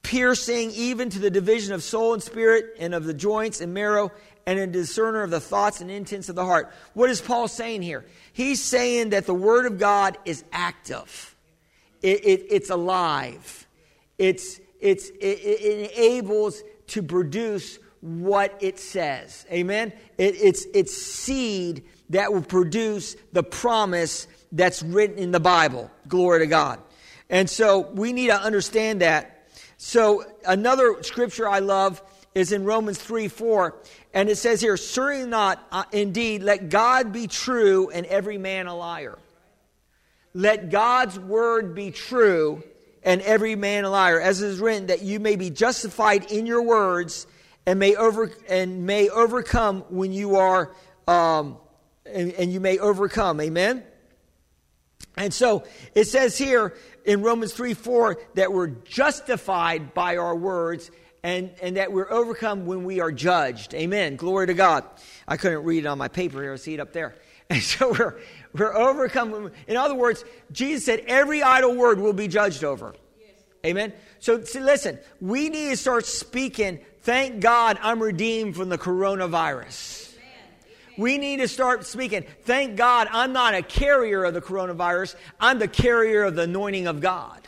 [0.03, 4.11] piercing even to the division of soul and spirit and of the joints and marrow
[4.45, 7.81] and a discerner of the thoughts and intents of the heart." What is Paul saying
[7.81, 8.05] here?
[8.31, 11.34] He's saying that the word of God is active.
[12.05, 13.65] It, it, it's alive.
[14.19, 19.43] It's, it's, it, it enables to produce what it says.
[19.51, 19.91] Amen?
[20.19, 25.89] It, it's, it's seed that will produce the promise that's written in the Bible.
[26.07, 26.79] Glory to God.
[27.27, 29.49] And so we need to understand that.
[29.77, 32.03] So another scripture I love
[32.35, 33.75] is in Romans 3 4.
[34.13, 38.67] And it says here, Certainly not, uh, indeed, let God be true and every man
[38.67, 39.17] a liar.
[40.35, 42.61] Let God's word be true
[43.03, 44.19] and every man a liar.
[44.19, 47.25] As it is written, that you may be justified in your words
[47.65, 50.75] and may over and may overcome when you are
[51.07, 51.57] um,
[52.05, 53.39] and, and you may overcome.
[53.39, 53.81] Amen?
[55.15, 55.63] And so
[55.95, 60.91] it says here in romans 3 4 that we're justified by our words
[61.23, 63.73] and, and that we're overcome when we are judged.
[63.73, 64.17] Amen.
[64.17, 64.83] Glory to god.
[65.29, 66.51] I couldn't read it on my paper here.
[66.51, 67.15] I see it up there
[67.49, 68.19] and so we're
[68.53, 72.95] we're overcome in other words jesus said every idle word will be judged over
[73.65, 78.79] amen so, so listen we need to start speaking Thank God I'm redeemed from the
[78.79, 80.11] coronavirus.
[80.97, 82.25] We need to start speaking.
[82.45, 85.15] Thank God I'm not a carrier of the coronavirus.
[85.39, 87.47] I'm the carrier of the anointing of God.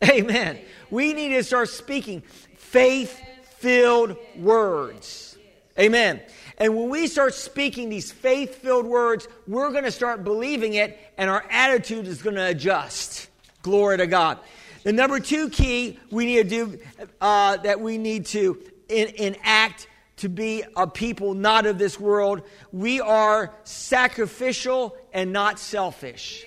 [0.00, 0.22] Hallelujah.
[0.22, 0.60] Amen.
[0.88, 2.22] We need to start speaking
[2.54, 3.20] faith
[3.56, 5.36] filled words.
[5.76, 6.20] Amen.
[6.58, 10.98] And when we start speaking these faith filled words, we're going to start believing it
[11.18, 13.28] and our attitude is going to adjust.
[13.62, 14.38] Glory to God.
[14.84, 16.78] The number two key we need to do
[17.20, 22.42] uh, that we need to enact to be a people not of this world.
[22.70, 26.44] We are sacrificial and not selfish.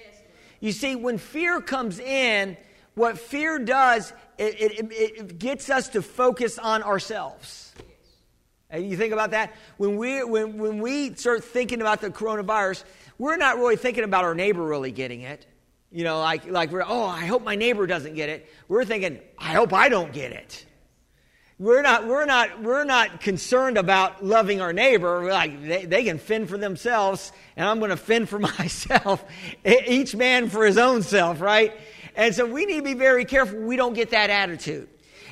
[0.59, 2.57] You see, when fear comes in,
[2.95, 7.73] what fear does, it, it, it gets us to focus on ourselves.
[8.69, 9.53] And you think about that?
[9.77, 12.83] When we, when, when we start thinking about the coronavirus,
[13.17, 15.45] we're not really thinking about our neighbor really getting it.
[15.89, 18.51] You know, like, like we're, oh, I hope my neighbor doesn't get it.
[18.67, 20.65] We're thinking, I hope I don't get it.
[21.59, 25.21] We're not, we're not, we're not concerned about loving our neighbor.
[25.21, 29.23] We're like, they, they can fend for themselves, and I'm going to fend for myself.
[29.65, 31.73] Each man for his own self, right?
[32.15, 34.89] And so we need to be very careful we don't get that attitude.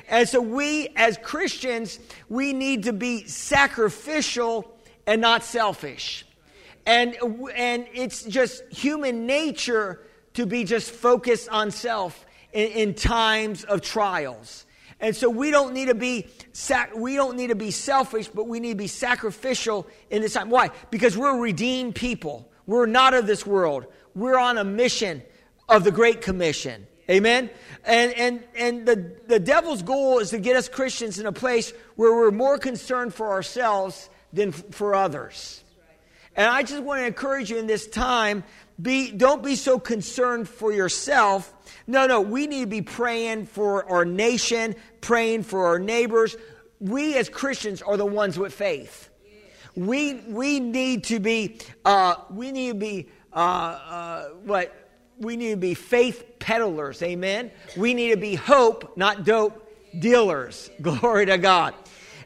[0.08, 4.72] And so we, as Christians, we need to be sacrificial
[5.06, 6.24] and not selfish.
[6.84, 7.16] And,
[7.54, 10.00] and it's just human nature
[10.34, 14.66] to be just focused on self in, in times of trials.
[15.00, 18.46] And so we don't need to be sac- we don't need to be selfish, but
[18.46, 20.48] we need to be sacrificial in this time.
[20.48, 20.70] Why?
[20.90, 22.50] Because we're redeemed people.
[22.66, 23.86] We're not of this world.
[24.14, 25.22] We're on a mission
[25.68, 26.86] of the Great Commission.
[27.08, 27.50] Amen.
[27.84, 31.72] And and and the, the devil's goal is to get us Christians in a place
[31.94, 35.62] where we're more concerned for ourselves than for others.
[36.34, 38.44] And I just want to encourage you in this time
[38.80, 41.52] be, don't be so concerned for yourself.
[41.86, 46.36] No, no, we need to be praying for our nation, praying for our neighbors.
[46.78, 49.08] We as Christians are the ones with faith.
[49.74, 54.85] We, we need to be, uh, we need to be, uh, uh, what?
[55.18, 57.02] We need to be faith peddlers.
[57.02, 57.50] Amen.
[57.76, 59.66] We need to be hope, not dope
[59.98, 60.70] dealers.
[60.82, 61.74] Glory to God.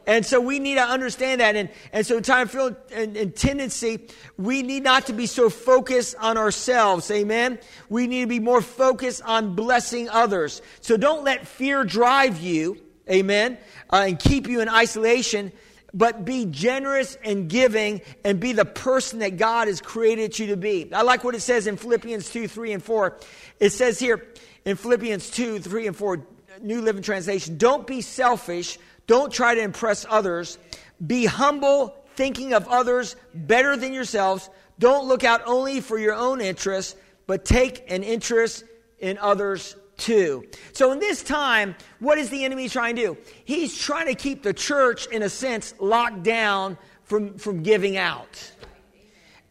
[0.07, 1.55] And so we need to understand that.
[1.55, 6.15] And, and so, time filled and, and tendency, we need not to be so focused
[6.19, 7.09] on ourselves.
[7.11, 7.59] Amen.
[7.87, 10.61] We need to be more focused on blessing others.
[10.81, 12.81] So don't let fear drive you.
[13.09, 13.57] Amen.
[13.91, 15.51] Uh, and keep you in isolation
[15.93, 20.57] but be generous and giving and be the person that God has created you to
[20.57, 20.91] be.
[20.93, 23.17] I like what it says in Philippians 2, 3, and 4.
[23.59, 24.25] It says here
[24.65, 26.25] in Philippians 2, 3, and 4,
[26.61, 28.77] New Living Translation, don't be selfish,
[29.07, 30.57] don't try to impress others.
[31.05, 34.49] Be humble, thinking of others better than yourselves.
[34.79, 36.95] Don't look out only for your own interests,
[37.27, 38.63] but take an interest
[38.99, 40.43] in others 2.
[40.73, 43.17] So, in this time, what is the enemy trying to do?
[43.45, 48.51] He's trying to keep the church, in a sense, locked down from, from giving out.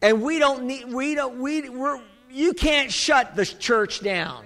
[0.02, 4.44] And we don't need, we don't, we, we're, you can't shut the church down.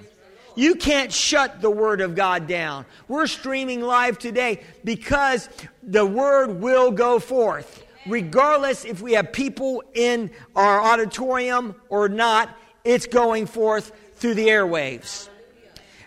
[0.57, 2.87] You can't shut the Word of God down.
[3.09, 5.49] We're streaming live today because
[5.83, 7.83] the Word will go forth.
[8.07, 12.51] Regardless if we have people in our auditorium or not,
[12.85, 15.29] it's going forth through the airwaves.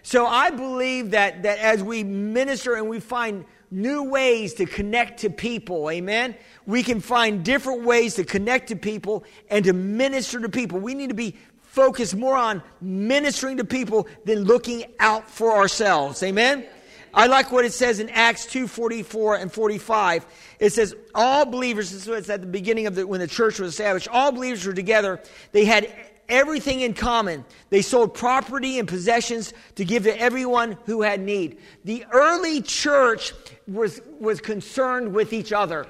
[0.08, 5.20] So I believe that, that as we minister and we find new ways to connect
[5.20, 6.34] to people, amen,
[6.66, 10.80] we can find different ways to connect to people and to minister to people.
[10.80, 16.24] We need to be focused more on ministering to people than looking out for ourselves,
[16.24, 16.66] amen.
[17.14, 20.26] I like what it says in Acts 2 44 and 45.
[20.62, 23.74] It says, All believers, this it's at the beginning of the, when the church was
[23.74, 25.22] established, all believers were together.
[25.52, 25.94] They had
[26.30, 27.46] everything in common.
[27.70, 31.60] They sold property and possessions to give to everyone who had need.
[31.86, 33.34] The early church
[33.68, 35.86] was, was concerned with each other.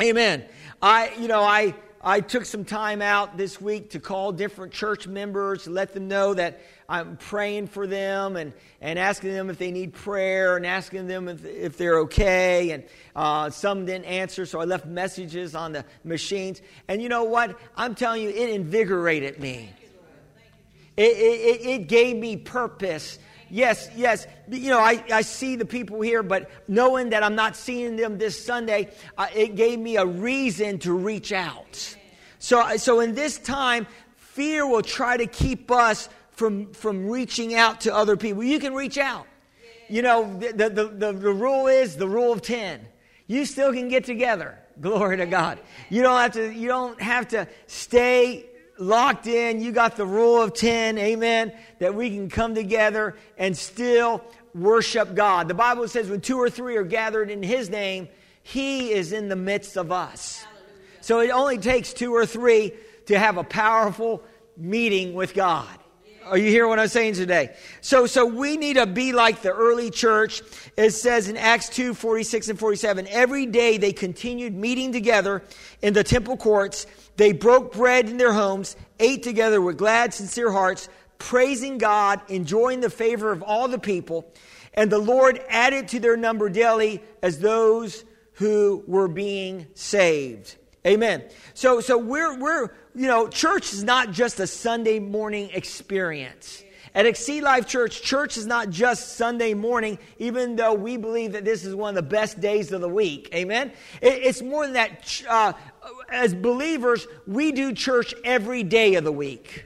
[0.00, 0.40] Amen.
[0.40, 0.44] Amen.
[0.80, 5.06] I, you know, I, I took some time out this week to call different church
[5.06, 9.70] members, let them know that I'm praying for them and, and asking them if they
[9.70, 12.72] need prayer and asking them if, if they're okay.
[12.72, 12.84] And
[13.14, 16.60] uh, some didn't answer, so I left messages on the machines.
[16.88, 17.56] And you know what?
[17.76, 19.70] I'm telling you, it invigorated me.
[20.96, 23.20] It, it, it gave me purpose.
[23.52, 24.26] Yes, yes.
[24.50, 28.16] You know, I, I see the people here, but knowing that I'm not seeing them
[28.16, 28.88] this Sunday,
[29.18, 31.96] uh, it gave me a reason to reach out.
[32.38, 33.86] So, so in this time,
[34.16, 38.42] fear will try to keep us from, from reaching out to other people.
[38.42, 39.26] You can reach out.
[39.86, 42.80] You know, the, the, the, the rule is the rule of 10.
[43.26, 44.58] You still can get together.
[44.80, 45.58] Glory to God.
[45.90, 48.46] You don't have to, you don't have to stay
[48.78, 49.60] locked in.
[49.60, 50.98] You got the rule of 10.
[50.98, 51.52] Amen.
[51.78, 55.48] That we can come together and still worship God.
[55.48, 58.08] The Bible says when two or three are gathered in His name,
[58.42, 60.44] He is in the midst of us.
[61.00, 62.72] So it only takes two or three
[63.06, 64.22] to have a powerful
[64.56, 65.68] meeting with God.
[66.24, 67.54] Are you hearing what I'm saying today?
[67.80, 70.42] So, so we need to be like the early church.
[70.76, 75.42] It says in Acts 2 46 and 47 every day they continued meeting together
[75.82, 76.86] in the temple courts.
[77.16, 82.80] They broke bread in their homes, ate together with glad, sincere hearts, praising God, enjoying
[82.80, 84.32] the favor of all the people.
[84.74, 90.56] And the Lord added to their number daily as those who were being saved.
[90.86, 91.22] Amen.
[91.54, 96.64] So, so we're, we're, you know, church is not just a Sunday morning experience.
[96.94, 101.44] At Exceed Life Church, church is not just Sunday morning, even though we believe that
[101.44, 103.30] this is one of the best days of the week.
[103.34, 103.72] Amen?
[104.02, 105.22] It's more than that.
[105.28, 105.54] Uh,
[106.10, 109.64] as believers, we do church every day of the week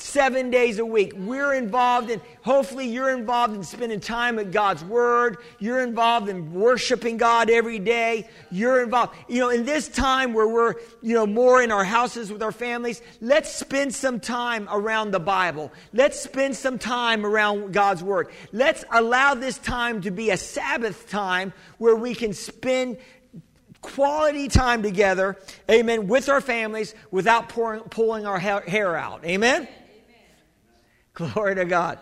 [0.00, 1.12] seven days a week.
[1.16, 5.38] We're involved in, hopefully, you're involved in spending time with God's Word.
[5.58, 8.28] You're involved in worshiping God every day.
[8.50, 12.32] You're involved, you know, in this time where we're, you know, more in our houses
[12.32, 15.72] with our families, let's spend some time around the Bible.
[15.92, 18.28] Let's spend some time around God's Word.
[18.52, 22.98] Let's allow this time to be a Sabbath time where we can spend
[23.80, 25.38] quality time together,
[25.70, 29.24] amen, with our families without pulling our hair out.
[29.24, 29.68] Amen?
[31.20, 31.98] Glory to God.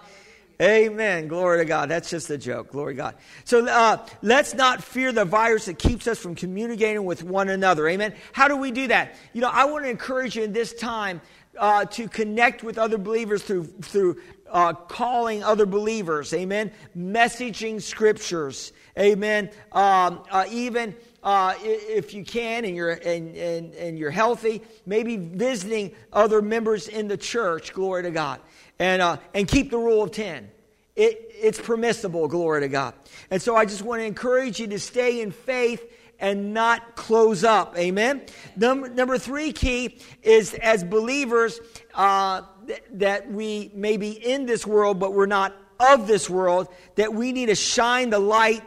[0.63, 1.29] Amen.
[1.29, 1.89] Glory to God.
[1.89, 2.71] That's just a joke.
[2.71, 3.15] Glory to God.
[3.45, 7.89] So uh, let's not fear the virus that keeps us from communicating with one another.
[7.89, 8.15] Amen.
[8.33, 9.15] How do we do that?
[9.33, 11.21] You know, I want to encourage you in this time
[11.59, 16.33] uh, to connect with other believers through through uh, calling other believers.
[16.33, 16.71] Amen.
[16.97, 18.73] Messaging scriptures.
[18.97, 19.51] Amen.
[19.73, 25.17] Um, uh, even uh, if you can and you're, and, and, and you're healthy, maybe
[25.17, 27.73] visiting other members in the church.
[27.73, 28.41] Glory to God
[28.79, 30.51] and, uh, and keep the rule of 10.
[30.97, 32.95] It, it's permissible, glory to God.
[33.31, 35.85] And so I just want to encourage you to stay in faith
[36.19, 37.79] and not close up.
[37.79, 38.23] Amen.
[38.57, 41.61] Number, number three key is as believers
[41.95, 46.69] uh, th- that we may be in this world, but we're not of this world,
[46.97, 48.63] that we need to shine the light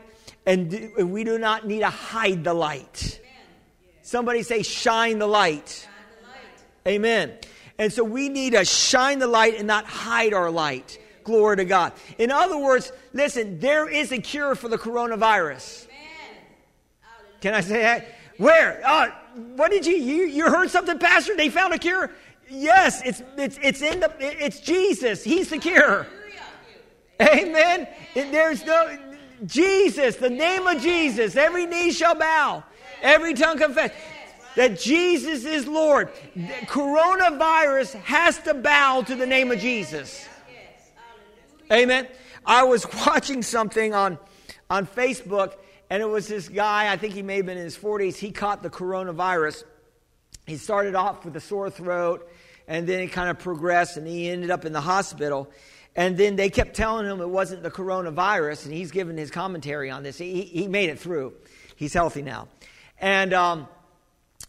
[0.45, 3.19] and, do, and we do not need to hide the light.
[4.01, 5.85] Somebody say, shine the light.
[5.85, 5.91] Shine
[6.21, 6.95] the light.
[6.95, 7.33] Amen.
[7.81, 10.99] And so we need to shine the light and not hide our light.
[11.23, 11.93] Glory to God.
[12.19, 15.87] In other words, listen, there is a cure for the coronavirus.
[17.41, 18.07] Can I say that?
[18.37, 18.83] Where?
[18.85, 19.09] Uh,
[19.55, 21.35] what did you, you, you heard something, Pastor?
[21.35, 22.11] They found a cure?
[22.47, 25.23] Yes, it's, it's, it's in the, it's Jesus.
[25.23, 26.05] He's the cure.
[27.19, 27.87] Amen.
[28.15, 28.95] And There's no,
[29.47, 32.63] Jesus, the name of Jesus, every knee shall bow,
[33.01, 33.91] every tongue confess
[34.55, 36.09] that Jesus is Lord.
[36.35, 40.27] Coronavirus has to bow to the name of Jesus.
[41.71, 42.07] Amen.
[42.45, 44.17] I was watching something on,
[44.69, 45.55] on Facebook,
[45.89, 48.31] and it was this guy, I think he may have been in his 40s, he
[48.31, 49.63] caught the coronavirus.
[50.47, 52.29] He started off with a sore throat,
[52.67, 55.49] and then it kind of progressed, and he ended up in the hospital.
[55.95, 59.89] And then they kept telling him it wasn't the coronavirus, and he's given his commentary
[59.89, 60.17] on this.
[60.17, 61.33] He, he made it through.
[61.75, 62.47] He's healthy now.
[62.99, 63.67] And, um,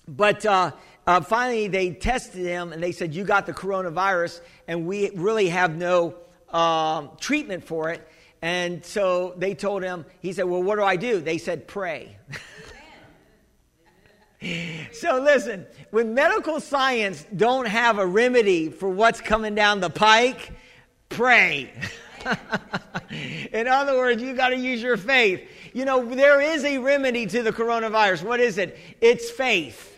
[0.06, 0.72] but uh,
[1.06, 5.48] uh, finally, they tested him, and they said, You got the coronavirus, and we really
[5.48, 6.14] have no
[6.50, 8.06] um, treatment for it.
[8.40, 11.20] And so they told him, He said, Well, what do I do?
[11.20, 12.16] They said, Pray.
[14.92, 20.52] so listen, when medical science don't have a remedy for what's coming down the pike,
[21.08, 21.72] pray.
[23.52, 25.48] In other words, you got to use your faith.
[25.72, 28.22] You know, there is a remedy to the coronavirus.
[28.22, 28.78] What is it?
[29.00, 29.91] It's faith.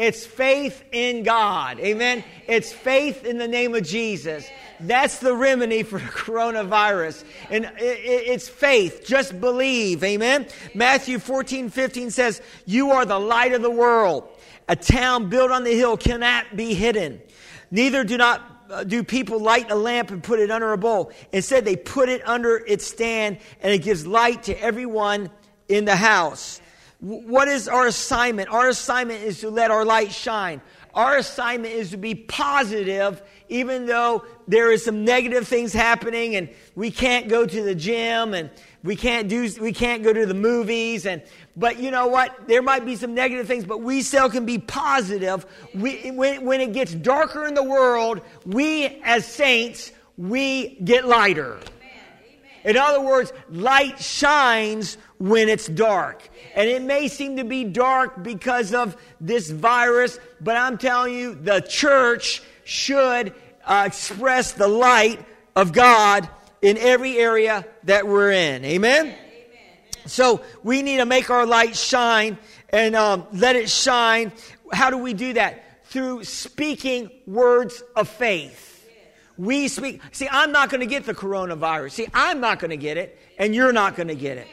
[0.00, 1.78] It's faith in God.
[1.78, 2.24] Amen.
[2.48, 4.48] It's faith in the name of Jesus.
[4.80, 7.22] That's the remedy for the coronavirus.
[7.50, 9.04] And it's faith.
[9.04, 10.02] Just believe.
[10.02, 10.46] Amen.
[10.74, 14.26] Matthew 14, 15 says, You are the light of the world.
[14.70, 17.20] A town built on the hill cannot be hidden.
[17.70, 18.40] Neither do not
[18.70, 21.12] uh, do people light a lamp and put it under a bowl.
[21.30, 25.28] Instead, they put it under its stand and it gives light to everyone
[25.68, 26.62] in the house.
[27.00, 28.50] What is our assignment?
[28.50, 30.60] Our assignment is to let our light shine.
[30.92, 36.50] Our assignment is to be positive, even though there is some negative things happening and
[36.74, 38.50] we can't go to the gym and
[38.82, 41.22] we can't do, we can't go to the movies and,
[41.56, 42.48] but you know what?
[42.48, 45.46] There might be some negative things, but we still can be positive.
[45.74, 51.60] We, when, when it gets darker in the world, we as saints, we get lighter.
[52.64, 56.28] In other words, light shines when it's dark.
[56.54, 61.34] And it may seem to be dark because of this virus, but I'm telling you,
[61.34, 63.34] the church should
[63.64, 65.24] uh, express the light
[65.54, 66.28] of God
[66.62, 68.64] in every area that we're in.
[68.64, 69.06] Amen?
[69.06, 69.16] Amen.
[70.06, 72.38] So we need to make our light shine
[72.70, 74.32] and um, let it shine.
[74.72, 75.86] How do we do that?
[75.86, 78.68] Through speaking words of faith.
[79.36, 80.02] We speak.
[80.12, 81.92] See, I'm not going to get the coronavirus.
[81.92, 84.46] See, I'm not going to get it, and you're not going to get it.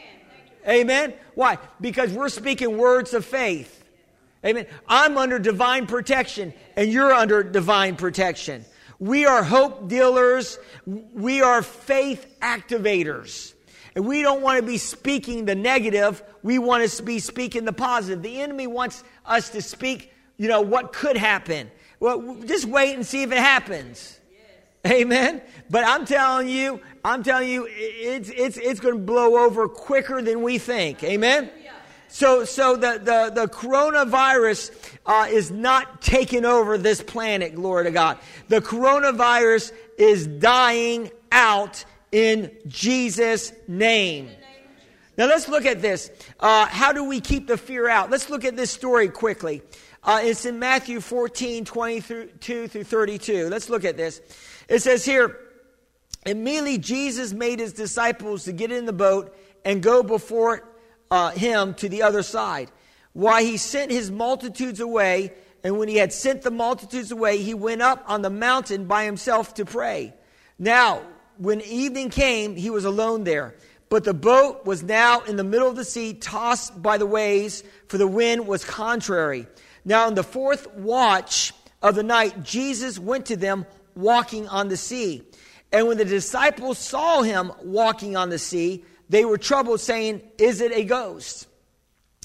[0.67, 1.13] Amen?
[1.35, 1.57] Why?
[1.79, 3.85] Because we're speaking words of faith.
[4.45, 4.67] Amen.
[4.87, 8.65] I'm under divine protection, and you're under divine protection.
[8.99, 10.59] We are hope dealers.
[10.85, 13.53] We are faith activators.
[13.95, 16.21] And we don't want to be speaking the negative.
[16.43, 18.21] We want to be speaking the positive.
[18.21, 21.71] The enemy wants us to speak, you know, what could happen.
[21.99, 24.16] Well, just wait and see if it happens.
[24.85, 25.41] Amen.
[25.69, 30.21] But I'm telling you, I'm telling you, it's, it's, it's going to blow over quicker
[30.21, 31.03] than we think.
[31.03, 31.49] Amen.
[32.09, 34.71] So, so the, the, the coronavirus
[35.05, 38.17] uh, is not taking over this planet, glory to God.
[38.47, 44.29] The coronavirus is dying out in Jesus' name.
[45.17, 46.11] Now let's look at this.
[46.39, 48.09] Uh, how do we keep the fear out?
[48.09, 49.61] Let's look at this story quickly.
[50.03, 53.49] Uh, it's in Matthew 14, 22 through 32.
[53.49, 54.21] Let's look at this.
[54.67, 55.39] It says here,
[56.25, 60.67] immediately Jesus made his disciples to get in the boat and go before
[61.09, 62.71] uh, him to the other side.
[63.13, 67.53] Why he sent his multitudes away, and when he had sent the multitudes away, he
[67.53, 70.13] went up on the mountain by himself to pray.
[70.59, 71.01] Now,
[71.37, 73.55] when evening came, he was alone there.
[73.89, 77.63] But the boat was now in the middle of the sea, tossed by the waves,
[77.87, 79.47] for the wind was contrary.
[79.85, 83.65] Now, in the fourth watch of the night, Jesus went to them
[83.97, 85.23] walking on the sea.
[85.71, 90.61] And when the disciples saw him walking on the sea, they were troubled, saying, Is
[90.61, 91.47] it a ghost?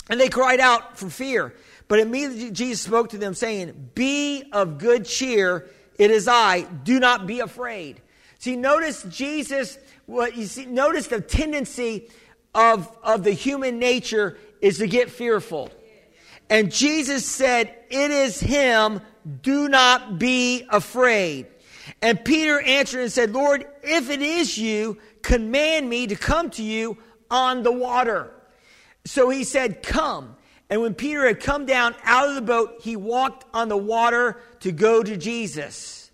[0.09, 1.55] And they cried out for fear.
[1.89, 5.68] But immediately Jesus spoke to them, saying, Be of good cheer,
[5.99, 8.01] it is I, do not be afraid.
[8.39, 12.09] See, notice Jesus, what you see, notice the tendency
[12.55, 15.70] of, of the human nature is to get fearful.
[16.51, 19.01] And Jesus said, It is him,
[19.43, 21.47] do not be afraid.
[22.01, 26.62] And Peter answered and said, Lord, if it is you, command me to come to
[26.62, 26.99] you
[27.30, 28.33] on the water.
[29.05, 30.37] So he said, Come.
[30.70, 34.41] And when Peter had come down out of the boat, he walked on the water
[34.61, 36.11] to go to Jesus.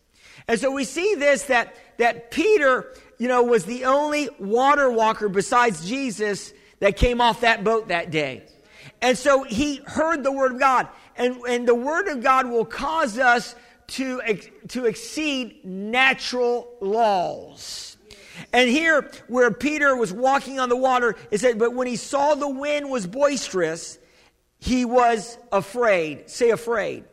[0.49, 5.29] And so we see this that, that Peter, you know, was the only water walker
[5.29, 8.43] besides Jesus that came off that boat that day.
[9.01, 10.89] And so he heard the word of God.
[11.17, 13.55] And, and the word of God will cause us
[13.89, 14.21] to,
[14.69, 17.97] to exceed natural laws.
[18.53, 22.35] And here, where Peter was walking on the water, it said, But when he saw
[22.35, 23.99] the wind was boisterous,
[24.59, 26.31] he was afraid.
[26.31, 27.05] Say afraid.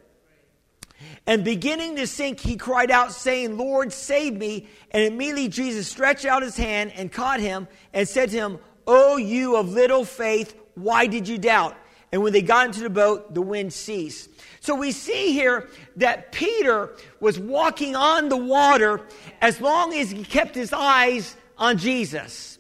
[1.28, 4.68] And beginning to sink, he cried out, saying, Lord, save me.
[4.92, 9.18] And immediately Jesus stretched out his hand and caught him and said to him, O
[9.18, 11.76] you of little faith, why did you doubt?
[12.16, 14.30] And when they got into the boat, the wind ceased.
[14.62, 19.02] So we see here that Peter was walking on the water
[19.42, 22.58] as long as he kept his eyes on Jesus.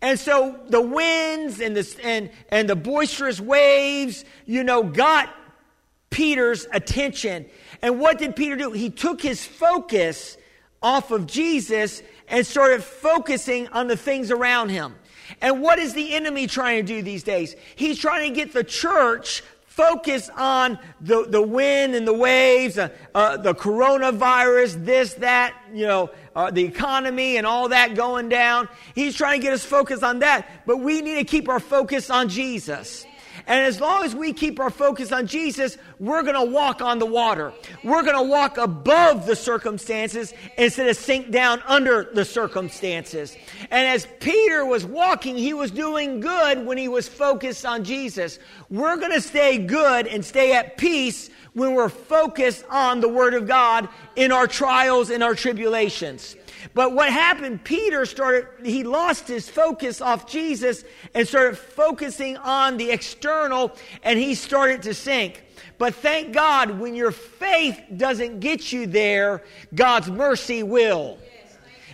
[0.00, 5.34] And so the winds and the, and, and the boisterous waves, you know, got
[6.08, 7.44] Peter's attention.
[7.82, 8.72] And what did Peter do?
[8.72, 10.38] He took his focus
[10.82, 14.94] off of Jesus and started focusing on the things around him.
[15.40, 17.54] And what is the enemy trying to do these days?
[17.76, 19.42] He's trying to get the church
[19.78, 25.86] focused on the, the wind and the waves, uh, uh, the coronavirus, this, that, you
[25.86, 28.68] know, uh, the economy and all that going down.
[28.96, 30.66] He's trying to get us focused on that.
[30.66, 33.06] But we need to keep our focus on Jesus.
[33.48, 36.98] And as long as we keep our focus on Jesus, we're going to walk on
[36.98, 37.52] the water.
[37.82, 43.34] We're going to walk above the circumstances instead of sink down under the circumstances.
[43.70, 48.38] And as Peter was walking, he was doing good when he was focused on Jesus.
[48.68, 53.32] We're going to stay good and stay at peace when we're focused on the Word
[53.32, 56.36] of God in our trials and our tribulations.
[56.74, 60.84] But what happened, Peter started, he lost his focus off Jesus
[61.14, 65.44] and started focusing on the external and he started to sink.
[65.78, 69.44] But thank God, when your faith doesn't get you there,
[69.74, 71.18] God's mercy will.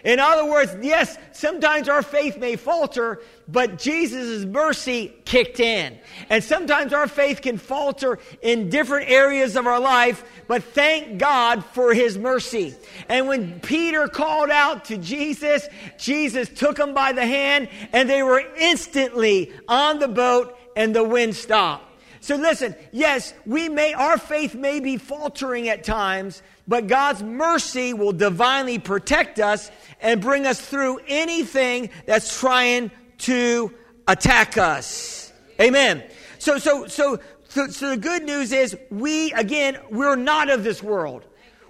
[0.05, 5.99] In other words, yes, sometimes our faith may falter, but Jesus' mercy kicked in.
[6.29, 11.65] And sometimes our faith can falter in different areas of our life, but thank God
[11.65, 12.75] for his mercy.
[13.09, 15.67] And when Peter called out to Jesus,
[15.99, 21.05] Jesus took him by the hand, and they were instantly on the boat, and the
[21.05, 21.93] wind stopped.
[22.21, 27.93] So listen, yes, we may, our faith may be faltering at times, but God's mercy
[27.93, 33.73] will divinely protect us and bring us through anything that's trying to
[34.09, 35.33] attack us.
[35.61, 36.03] Amen.
[36.39, 40.83] So, so, so, so, so the good news is we, again, we're not of this
[40.83, 41.25] world.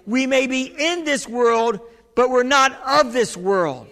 [0.05, 1.79] We may be in this world,
[2.15, 3.87] but we're not of this world.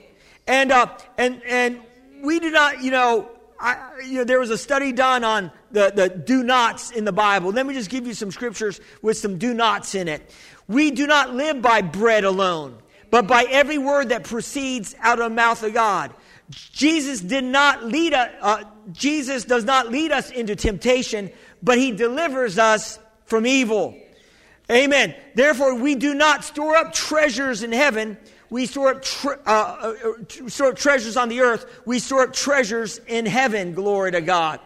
[0.47, 0.87] And, uh,
[1.17, 1.79] and, and
[2.21, 3.29] we do not, you know,
[3.59, 7.13] I, you know, there was a study done on the, the do nots in the
[7.13, 7.51] Bible.
[7.51, 10.29] Let me just give you some scriptures with some do nots in it.
[10.73, 12.77] We do not live by bread alone,
[13.11, 16.11] but by every word that proceeds out of the mouth of God.
[16.49, 21.91] Jesus did not lead us, uh, Jesus does not lead us into temptation, but he
[21.91, 23.95] delivers us from evil.
[24.71, 25.15] Amen.
[25.35, 28.17] Therefore, we do not store up treasures in heaven.
[28.49, 29.93] We store up, tre- uh, uh,
[30.43, 31.65] uh store up treasures on the earth.
[31.85, 33.73] We store up treasures in heaven.
[33.73, 34.59] Glory to God.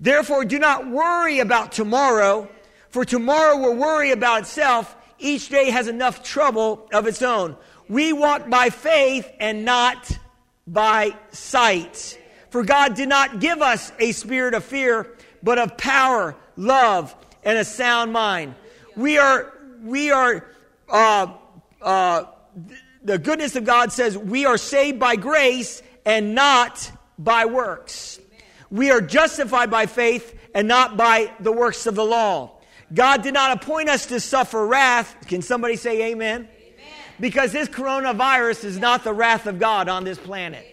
[0.00, 2.48] Therefore, do not worry about tomorrow,
[2.88, 4.96] for tomorrow will worry about itself.
[5.22, 7.56] Each day has enough trouble of its own.
[7.88, 10.18] We walk by faith and not
[10.66, 12.18] by sight.
[12.50, 17.14] For God did not give us a spirit of fear, but of power, love,
[17.44, 18.54] and a sound mind.
[18.96, 19.52] We are,
[19.82, 20.44] we are,
[20.88, 21.34] uh,
[21.80, 22.24] uh,
[23.04, 28.18] the goodness of God says we are saved by grace and not by works.
[28.70, 32.58] We are justified by faith and not by the works of the law.
[32.92, 35.16] God did not appoint us to suffer wrath.
[35.26, 36.42] Can somebody say amen?
[36.42, 36.48] amen.
[37.20, 40.66] Because this coronavirus is not the wrath of God on this planet.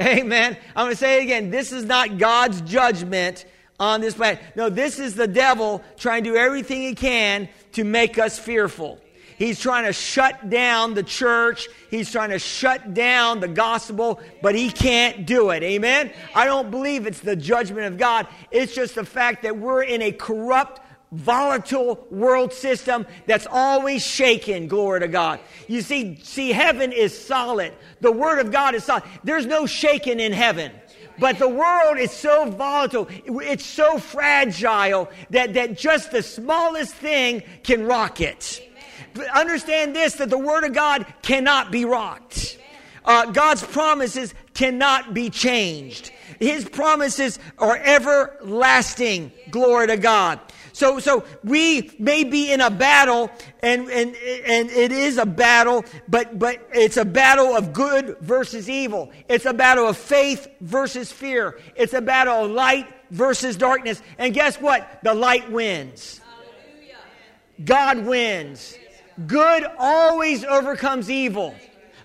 [0.00, 0.18] Amen.
[0.18, 0.56] amen.
[0.76, 1.50] I'm going to say it again.
[1.50, 3.46] This is not God's judgment
[3.80, 4.40] on this planet.
[4.56, 9.00] No, this is the devil trying to do everything he can to make us fearful.
[9.38, 11.68] He's trying to shut down the church.
[11.90, 15.62] He's trying to shut down the gospel, but he can't do it.
[15.62, 16.12] Amen?
[16.34, 18.26] I don't believe it's the judgment of God.
[18.50, 20.80] It's just the fact that we're in a corrupt,
[21.12, 24.68] volatile world system that's always shaken.
[24.68, 25.40] Glory to God.
[25.66, 27.72] You see, see, heaven is solid.
[28.00, 29.04] The word of God is solid.
[29.24, 30.72] There's no shaking in heaven.
[31.18, 37.42] But the world is so volatile, it's so fragile that, that just the smallest thing
[37.64, 38.62] can rock it.
[39.34, 42.58] Understand this that the Word of God cannot be rocked.
[43.04, 46.12] Uh, God's promises cannot be changed.
[46.38, 49.32] His promises are everlasting.
[49.50, 50.38] Glory to God.
[50.78, 53.32] So, so we may be in a battle,
[53.64, 58.70] and, and, and it is a battle, but, but it's a battle of good versus
[58.70, 59.10] evil.
[59.28, 61.58] It's a battle of faith versus fear.
[61.74, 64.00] It's a battle of light versus darkness.
[64.18, 65.00] And guess what?
[65.02, 66.20] The light wins.
[67.64, 68.78] God wins.
[69.26, 71.56] Good always overcomes evil.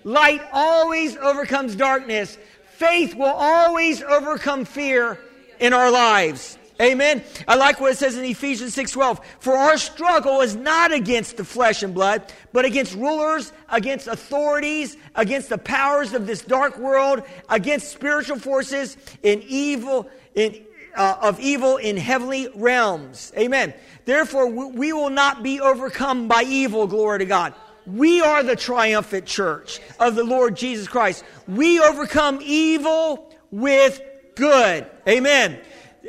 [0.02, 2.36] Light always overcomes darkness.
[2.72, 5.20] Faith will always overcome fear
[5.60, 6.58] in our lives.
[6.80, 7.22] Amen.
[7.46, 9.20] I like what it says in Ephesians 6:12.
[9.38, 14.96] For our struggle is not against the flesh and blood, but against rulers, against authorities,
[15.14, 20.64] against the powers of this dark world, against spiritual forces in evil in
[20.96, 23.32] uh, of evil in heavenly realms.
[23.38, 23.72] Amen.
[24.04, 27.54] Therefore, we will not be overcome by evil, glory to God.
[27.86, 31.24] We are the triumphant church of the Lord Jesus Christ.
[31.46, 34.00] We overcome evil with
[34.34, 34.86] good.
[35.08, 35.60] Amen.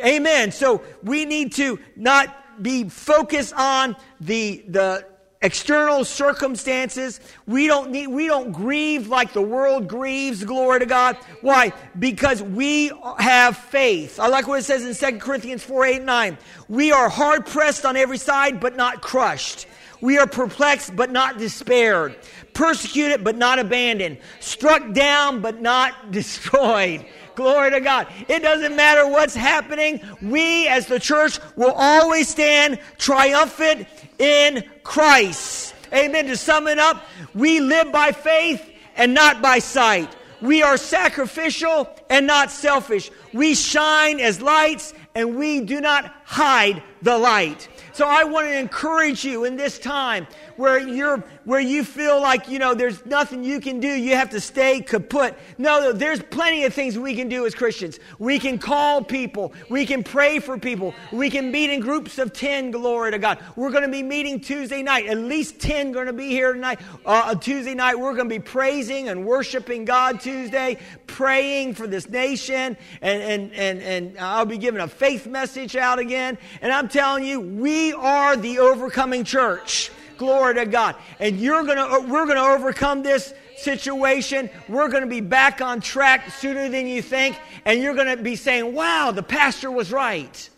[0.03, 0.51] Amen.
[0.51, 5.05] So we need to not be focused on the, the
[5.41, 7.19] external circumstances.
[7.45, 11.17] We don't need, we don't grieve like the world grieves, glory to God.
[11.41, 11.71] Why?
[11.97, 14.19] Because we have faith.
[14.19, 16.37] I like what it says in 2 Corinthians 4, 8, 9.
[16.67, 19.67] We are hard pressed on every side, but not crushed.
[20.01, 22.15] We are perplexed, but not despaired.
[22.53, 24.17] Persecuted, but not abandoned.
[24.39, 27.05] Struck down, but not destroyed.
[27.35, 28.07] Glory to God.
[28.27, 30.01] It doesn't matter what's happening.
[30.21, 33.87] We as the church will always stand triumphant
[34.19, 35.75] in Christ.
[35.93, 36.27] Amen.
[36.27, 40.15] To sum it up, we live by faith and not by sight.
[40.41, 43.11] We are sacrificial and not selfish.
[43.33, 47.67] We shine as lights and we do not hide the light.
[47.93, 50.27] So I want to encourage you in this time
[50.57, 53.87] where you're where you feel like you know there's nothing you can do.
[53.87, 55.37] You have to stay kaput.
[55.57, 57.99] No there's plenty of things we can do as christians.
[58.19, 59.53] We can call people.
[59.69, 60.93] We can pray for people.
[61.11, 63.43] We can meet in groups of 10 glory to god.
[63.55, 65.07] We're going to be meeting tuesday night.
[65.07, 66.79] At least 10 going to be here tonight.
[67.05, 70.77] Uh, tuesday night we're going to be praising and worshiping god tuesday
[71.07, 72.77] praying for this nation.
[73.01, 76.37] And and and, and i'll be giving a faith message out again.
[76.61, 80.95] And i'm telling you we are the overcoming church Glory to God.
[81.19, 84.49] And you're gonna, uh, we're going to overcome this situation.
[84.67, 87.37] We're going to be back on track sooner than you think.
[87.65, 90.49] And you're going to be saying, wow, the pastor was right.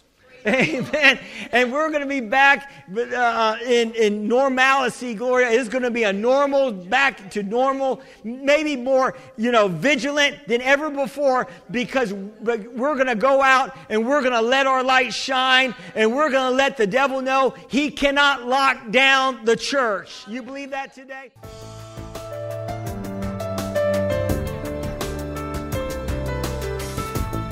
[0.56, 1.20] Amen.
[1.52, 5.50] And we're going to be back uh, in, in normalcy, Gloria.
[5.50, 10.62] It's going to be a normal, back to normal, maybe more, you know, vigilant than
[10.62, 15.14] ever before because we're going to go out and we're going to let our light
[15.14, 20.24] shine and we're going to let the devil know he cannot lock down the church.
[20.30, 21.32] You believe that today?